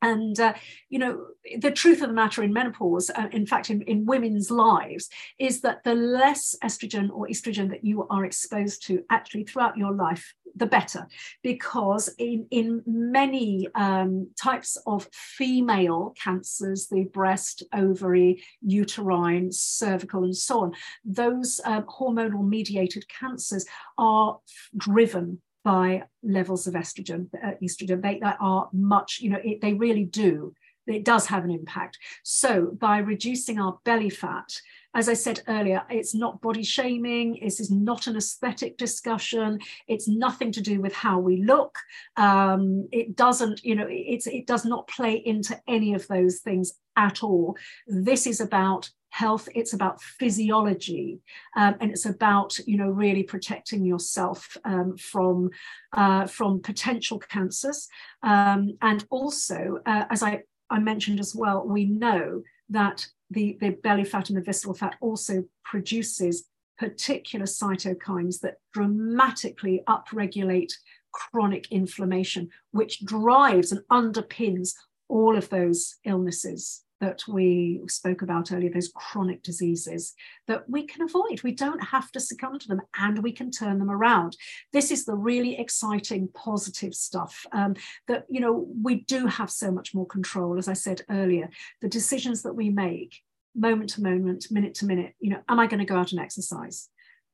[0.00, 0.54] and, uh,
[0.88, 1.26] you know,
[1.58, 5.60] the truth of the matter in menopause, uh, in fact, in, in women's lives, is
[5.62, 10.34] that the less estrogen or estrogen that you are exposed to actually throughout your life,
[10.54, 11.06] the better.
[11.42, 20.36] Because in, in many um, types of female cancers, the breast, ovary, uterine, cervical, and
[20.36, 20.72] so on,
[21.04, 24.38] those um, hormonal mediated cancers are
[24.76, 28.00] driven by levels of estrogen, uh, estrogen.
[28.00, 30.54] They, they are much, you know, it, they really do.
[30.86, 31.98] It does have an impact.
[32.22, 34.50] So by reducing our belly fat,
[34.94, 37.40] as I said earlier, it's not body shaming.
[37.42, 39.58] This is not an aesthetic discussion.
[39.86, 41.76] It's nothing to do with how we look.
[42.16, 46.72] Um, it doesn't, you know, it's it does not play into any of those things
[46.96, 47.58] at all.
[47.86, 48.88] This is about
[49.18, 51.18] health it's about physiology
[51.56, 55.50] um, and it's about you know really protecting yourself um, from
[55.92, 57.88] uh, from potential cancers.
[58.22, 63.70] Um, and also uh, as I, I mentioned as well we know that the, the
[63.70, 66.46] belly fat and the visceral fat also produces
[66.78, 70.72] particular cytokines that dramatically upregulate
[71.12, 74.74] chronic inflammation which drives and underpins
[75.08, 80.14] all of those illnesses that we spoke about earlier, those chronic diseases
[80.46, 81.42] that we can avoid.
[81.42, 84.36] We don't have to succumb to them and we can turn them around.
[84.72, 87.74] This is the really exciting, positive stuff um,
[88.08, 90.58] that, you know, we do have so much more control.
[90.58, 93.22] As I said earlier, the decisions that we make
[93.54, 96.20] moment to moment, minute to minute, you know, am I going to go out and
[96.20, 96.88] exercise?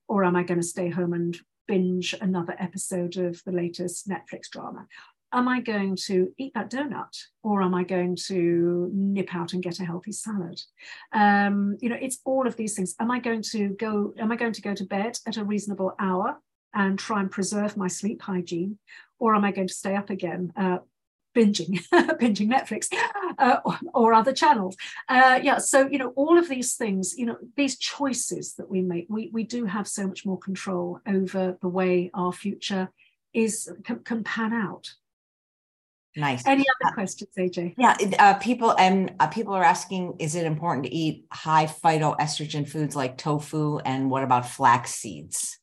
[0.09, 1.37] Or am I going to stay home and
[1.67, 4.87] binge another episode of the latest Netflix drama?
[5.35, 9.63] Am I going to eat that donut or am I going to nip out and
[9.63, 10.61] get a healthy salad?
[11.13, 12.95] Um, you know, it's all of these things.
[13.01, 15.95] Am I going to go, am I going to go to bed at a reasonable
[15.99, 16.41] hour
[16.73, 18.79] and try and preserve my sleep hygiene?
[19.19, 20.79] Or am I going to stay up again, uh,
[21.37, 22.89] binging, binging Netflix
[23.39, 24.77] uh, or, or, other channels?
[25.09, 28.83] Uh, yeah, so, you know, all of these things, you know, these choices that we
[28.83, 32.91] make, we, we do have so much more control over the way our future
[33.33, 34.95] is can, can pan out.
[36.17, 36.47] Nice.
[36.47, 37.75] Any other uh, questions, AJ?
[37.77, 42.69] Yeah, uh, people and uh, people are asking: Is it important to eat high phytoestrogen
[42.69, 45.59] foods like tofu, and what about flax seeds?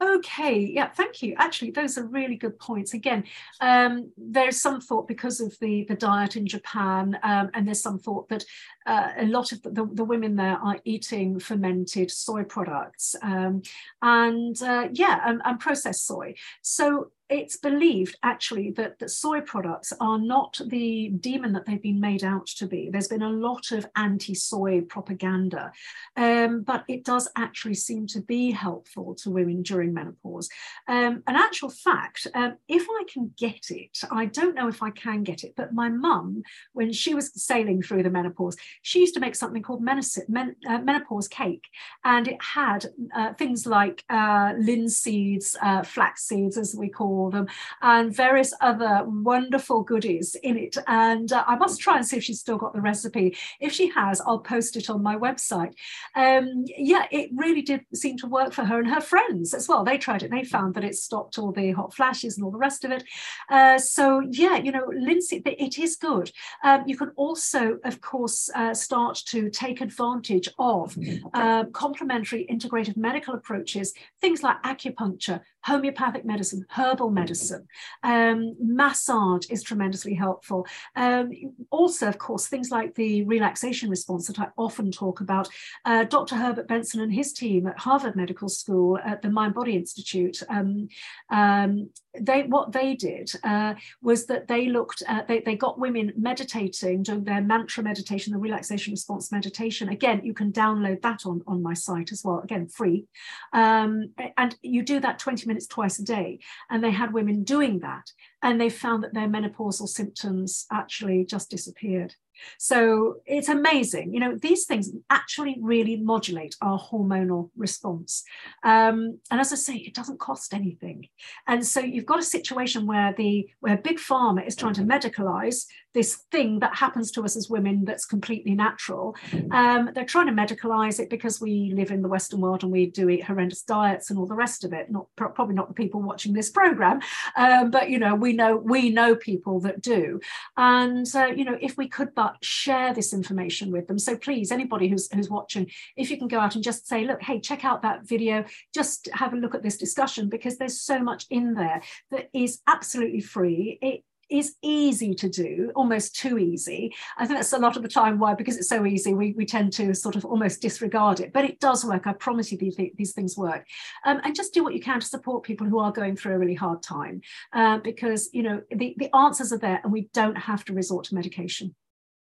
[0.00, 1.34] Okay, yeah, thank you.
[1.38, 2.94] Actually, those are really good points.
[2.94, 3.24] Again,
[3.60, 7.98] um, there's some thought because of the, the diet in Japan, um, and there's some
[7.98, 8.44] thought that
[8.86, 13.62] uh, a lot of the, the, the, women there are eating fermented soy products um,
[14.00, 16.34] and uh, yeah, and, and processed soy.
[16.62, 22.00] So it's believed actually that, that soy products are not the demon that they've been
[22.00, 22.88] made out to be.
[22.90, 25.72] There's been a lot of anti soy propaganda,
[26.16, 30.48] um, but it does actually seem to be helpful to women during menopause.
[30.88, 34.90] Um, an actual fact, um, if I can get it, I don't know if I
[34.90, 39.14] can get it, but my mum, when she was sailing through the menopause, she used
[39.14, 41.66] to make something called menopause, men, uh, menopause cake,
[42.04, 47.46] and it had uh, things like uh, linseeds, uh, flax seeds, as we call them,
[47.82, 50.76] and various other wonderful goodies in it.
[50.86, 53.36] And uh, I must try and see if she's still got the recipe.
[53.60, 55.74] If she has, I'll post it on my website.
[56.14, 59.84] Um, yeah, it really did seem to work for her and her friends as well.
[59.84, 62.58] They tried it, they found that it stopped all the hot flashes and all the
[62.68, 63.04] rest of it.
[63.50, 66.30] Uh, so, yeah, you know, Lindsay, it is good.
[66.64, 70.96] Um, you can also, of course, uh, start to take advantage of
[71.34, 77.66] uh, complementary integrative medical approaches, things like acupuncture, homeopathic medicine, herbal medicine,
[78.02, 80.66] um, massage is tremendously helpful.
[80.96, 81.32] Um,
[81.70, 85.48] also, of course, things like the relaxation response that I often talk about.
[85.84, 86.36] Uh, Dr.
[86.36, 90.88] Herbert Benson and his team at Harvard Medical School at the Mind Body Institute, um,
[91.30, 91.90] um,
[92.20, 97.02] they what they did uh, was that they looked at they, they got women meditating
[97.02, 101.62] doing their mantra meditation the relaxation response meditation again you can download that on on
[101.62, 103.04] my site as well again free
[103.52, 106.38] um, and you do that 20 minutes twice a day.
[106.70, 108.12] And they had women doing that
[108.42, 112.14] and they found that their menopausal symptoms actually just disappeared
[112.58, 114.12] so it's amazing.
[114.12, 118.24] You know, these things actually really modulate our hormonal response.
[118.62, 121.08] Um, and as I say, it doesn't cost anything.
[121.46, 125.66] And so you've got a situation where the where big pharma is trying to medicalize
[125.94, 129.16] this thing that happens to us as women that's completely natural.
[129.50, 132.86] Um, they're trying to medicalize it because we live in the Western world and we
[132.86, 134.90] do eat horrendous diets and all the rest of it.
[134.90, 137.00] Not probably not the people watching this program,
[137.36, 140.20] um, but you know we know we know people that do.
[140.56, 143.98] And uh, you know if we could but share this information with them.
[143.98, 147.22] So please, anybody who's who's watching, if you can go out and just say, look,
[147.22, 150.98] hey, check out that video, just have a look at this discussion because there's so
[151.00, 153.78] much in there that is absolutely free.
[153.80, 156.94] It is easy to do, almost too easy.
[157.16, 159.46] I think that's a lot of the time why, because it's so easy, we, we
[159.46, 161.32] tend to sort of almost disregard it.
[161.32, 162.06] But it does work.
[162.06, 163.66] I promise you, these, these things work.
[164.04, 166.38] Um, and just do what you can to support people who are going through a
[166.38, 167.20] really hard time,
[167.52, 171.04] uh, because you know the, the answers are there, and we don't have to resort
[171.06, 171.74] to medication.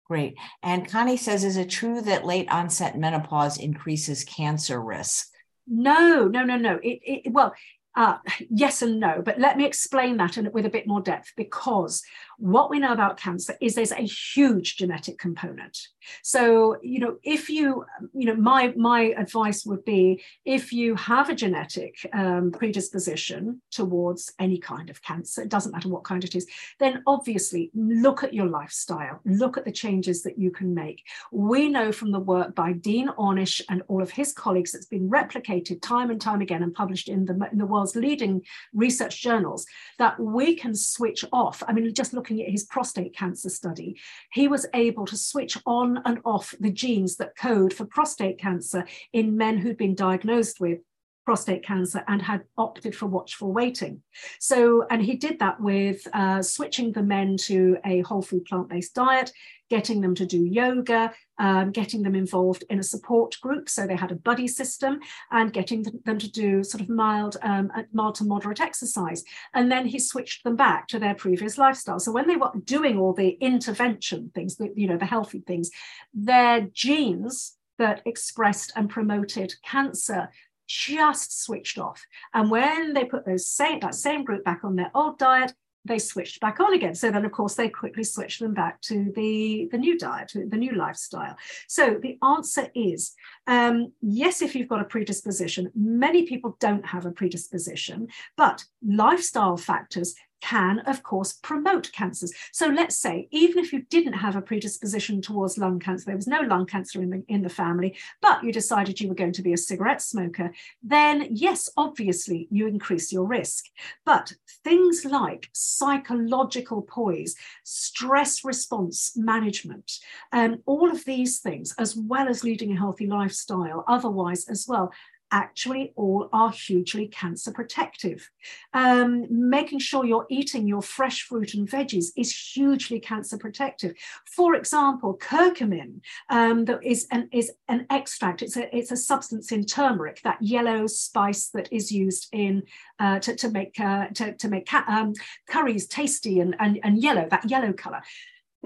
[0.06, 0.36] Great.
[0.62, 5.30] And Connie says, is it true that late onset menopause increases cancer risk?
[5.66, 6.76] No, no, no, no.
[6.84, 7.54] It, it well,
[7.96, 8.18] uh,
[8.50, 12.04] yes and no, but let me explain that with a bit more depth because
[12.38, 15.78] what we know about cancer is there's a huge genetic component.
[16.22, 21.30] So, you know, if you, you know, my my advice would be if you have
[21.30, 26.36] a genetic um, predisposition towards any kind of cancer, it doesn't matter what kind it
[26.36, 26.48] is,
[26.80, 31.04] then obviously look at your lifestyle, look at the changes that you can make.
[31.32, 35.10] We know from the work by Dean Ornish and all of his colleagues that's been
[35.10, 38.42] replicated time and time again and published in the, in the world's leading
[38.74, 39.66] research journals
[40.00, 41.64] that we can switch off.
[41.68, 44.00] I mean, just looking at his prostate cancer study,
[44.32, 48.86] he was able to switch on and off the genes that code for prostate cancer
[49.12, 50.80] in men who'd been diagnosed with
[51.26, 54.02] prostate cancer and had opted for watchful waiting.
[54.40, 58.70] So, and he did that with uh, switching the men to a whole food plant
[58.70, 59.32] based diet,
[59.74, 63.68] getting them to do yoga, um, getting them involved in a support group.
[63.68, 65.00] So they had a buddy system
[65.32, 69.24] and getting them to do sort of mild, um, mild to moderate exercise.
[69.56, 72.00] And then he switched them back to their previous lifestyle.
[72.00, 75.72] So when they were doing all the intervention things, the, you know, the healthy things,
[76.14, 80.30] their genes that expressed and promoted cancer
[80.68, 82.06] just switched off.
[82.36, 85.56] And when they put those same that same group back on their old diet,
[85.86, 86.96] they switched back on again.
[86.96, 90.58] So then, of course, they quickly switched them back to the, the new diet, the
[90.58, 91.36] new lifestyle.
[91.68, 93.14] So the answer is
[93.48, 95.72] um, yes, if you've got a predisposition.
[95.76, 98.08] Many people don't have a predisposition,
[98.38, 102.34] but lifestyle factors can, of course, promote cancers.
[102.52, 106.28] So let's say, even if you didn't have a predisposition towards lung cancer, there was
[106.28, 109.42] no lung cancer in the, in the family, but you decided you were going to
[109.42, 110.52] be a cigarette smoker,
[110.84, 113.68] then yes, obviously you increase your risk.
[114.06, 114.34] But
[114.66, 119.94] things like psychological poise, stress response management,
[120.34, 124.92] um, all of these things, as well as leading a healthy lifestyle, otherwise as well,
[125.34, 128.30] actually all are hugely cancer protective.
[128.74, 133.96] Um, making sure you're eating your fresh fruit and veggies is hugely cancer protective.
[134.36, 139.52] For example, curcumin um, that is an, is an extract, it's a, it's a substance
[139.52, 142.64] in turmeric, that yellow spice that is used in
[143.00, 145.14] uh, to, to make, uh, to, to make um,
[145.50, 148.02] curries tasty and, and, and yellow, that yellow color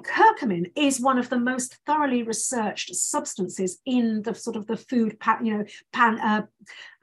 [0.02, 5.18] curcumin is one of the most thoroughly researched substances in the sort of the food
[5.44, 6.42] you know pan, uh,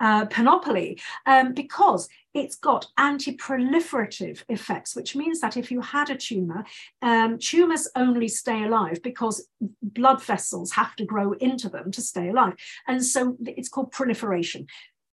[0.01, 6.17] uh, panoply um, because it's got anti-proliferative effects which means that if you had a
[6.17, 6.65] tumor
[7.03, 9.49] um, tumors only stay alive because
[9.83, 12.55] blood vessels have to grow into them to stay alive.
[12.87, 14.67] And so it's called proliferation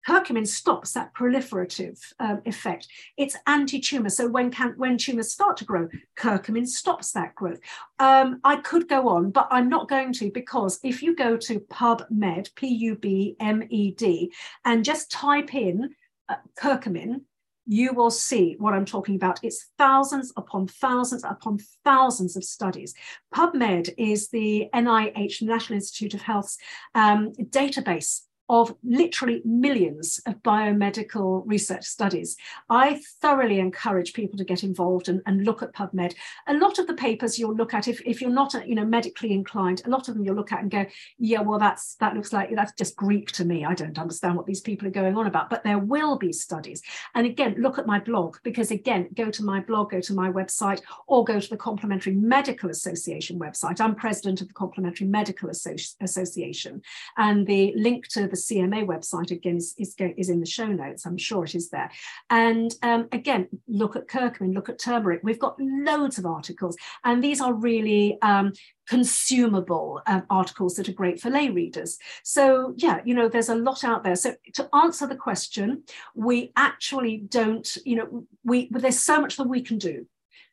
[0.07, 2.87] Curcumin stops that proliferative um, effect.
[3.17, 4.09] It's anti-tumor.
[4.09, 7.59] So when can, when tumors start to grow, curcumin stops that growth.
[7.99, 11.59] Um, I could go on, but I'm not going to because if you go to
[11.59, 14.33] PubMed, P-U-B-M-E-D,
[14.63, 15.95] and just type in
[16.29, 17.21] uh, curcumin,
[17.67, 19.39] you will see what I'm talking about.
[19.43, 22.93] It's thousands upon thousands upon thousands of studies.
[23.33, 26.59] PubMed is the NIH, National Institute of Health's
[26.93, 32.37] um, database of literally millions of biomedical research studies.
[32.69, 36.13] I thoroughly encourage people to get involved and, and look at PubMed.
[36.47, 39.33] A lot of the papers you'll look at, if, if you're not you know medically
[39.33, 40.85] inclined, a lot of them you'll look at and go,
[41.17, 43.65] yeah, well, that's that looks like that's just Greek to me.
[43.65, 45.49] I don't understand what these people are going on about.
[45.49, 46.81] But there will be studies.
[47.15, 50.31] And again, look at my blog, because again, go to my blog, go to my
[50.31, 53.81] website, or go to the Complementary Medical Association website.
[53.81, 56.81] I'm president of the Complementary Medical Associ- Association.
[57.17, 60.67] And the link to the the CMA website again is, is, is in the show
[60.67, 61.05] notes.
[61.05, 61.89] I'm sure it is there.
[62.29, 65.21] And um, again, look at curcumin, look at turmeric.
[65.23, 68.53] We've got loads of articles, and these are really um,
[68.87, 71.97] consumable um, articles that are great for lay readers.
[72.23, 74.15] So, yeah, you know, there's a lot out there.
[74.15, 75.83] So, to answer the question,
[76.13, 80.05] we actually don't, you know, we there's so much that we can do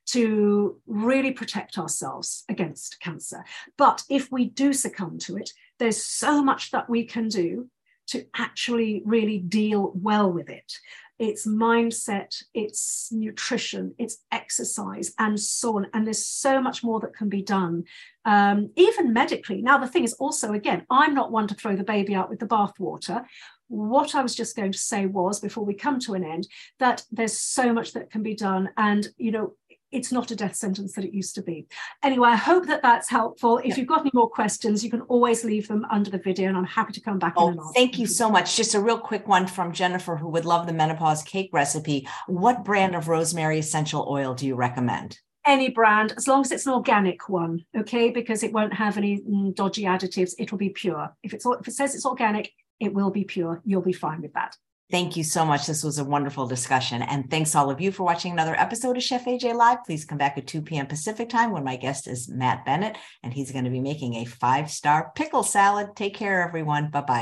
[0.05, 3.45] to really protect ourselves against cancer.
[3.79, 7.69] But if we do succumb to it, there's so much that we can do
[8.13, 10.73] to actually really deal well with it.
[11.19, 15.87] It's mindset, it's nutrition, it's exercise, and so on.
[15.93, 17.85] And there's so much more that can be done,
[18.25, 19.63] um, even medically.
[19.63, 22.41] Now, the thing is also, again, I'm not one to throw the baby out with
[22.41, 23.25] the bathwater.
[23.69, 26.49] What I was just going to say was, before we come to an end,
[26.81, 28.71] that there's so much that can be done.
[28.77, 29.55] And, you know,
[29.93, 31.67] it's not a death sentence that it used to be.
[32.03, 33.59] Anyway, I hope that that's helpful.
[33.59, 33.77] If yeah.
[33.77, 36.65] you've got any more questions, you can always leave them under the video and I'm
[36.65, 37.35] happy to come back.
[37.37, 38.57] Oh, thank you so much.
[38.57, 42.09] Just a real quick one from Jennifer, who would love the menopause cake recipe.
[42.27, 45.19] What brand of rosemary essential oil do you recommend?
[45.45, 48.11] Any brand, as long as it's an organic one, okay?
[48.11, 50.35] Because it won't have any mm, dodgy additives.
[50.39, 51.15] It'll be pure.
[51.23, 53.61] If it's if it says it's organic, it will be pure.
[53.65, 54.57] You'll be fine with that.
[54.91, 55.67] Thank you so much.
[55.67, 57.01] This was a wonderful discussion.
[57.01, 59.85] And thanks all of you for watching another episode of Chef AJ Live.
[59.87, 60.87] Please come back at 2 p.m.
[60.87, 64.27] Pacific time when my guest is Matt Bennett, and he's going to be making a
[64.27, 65.97] five star pickle salad.
[65.97, 66.91] Take care, everyone.
[66.91, 67.21] Bye bye.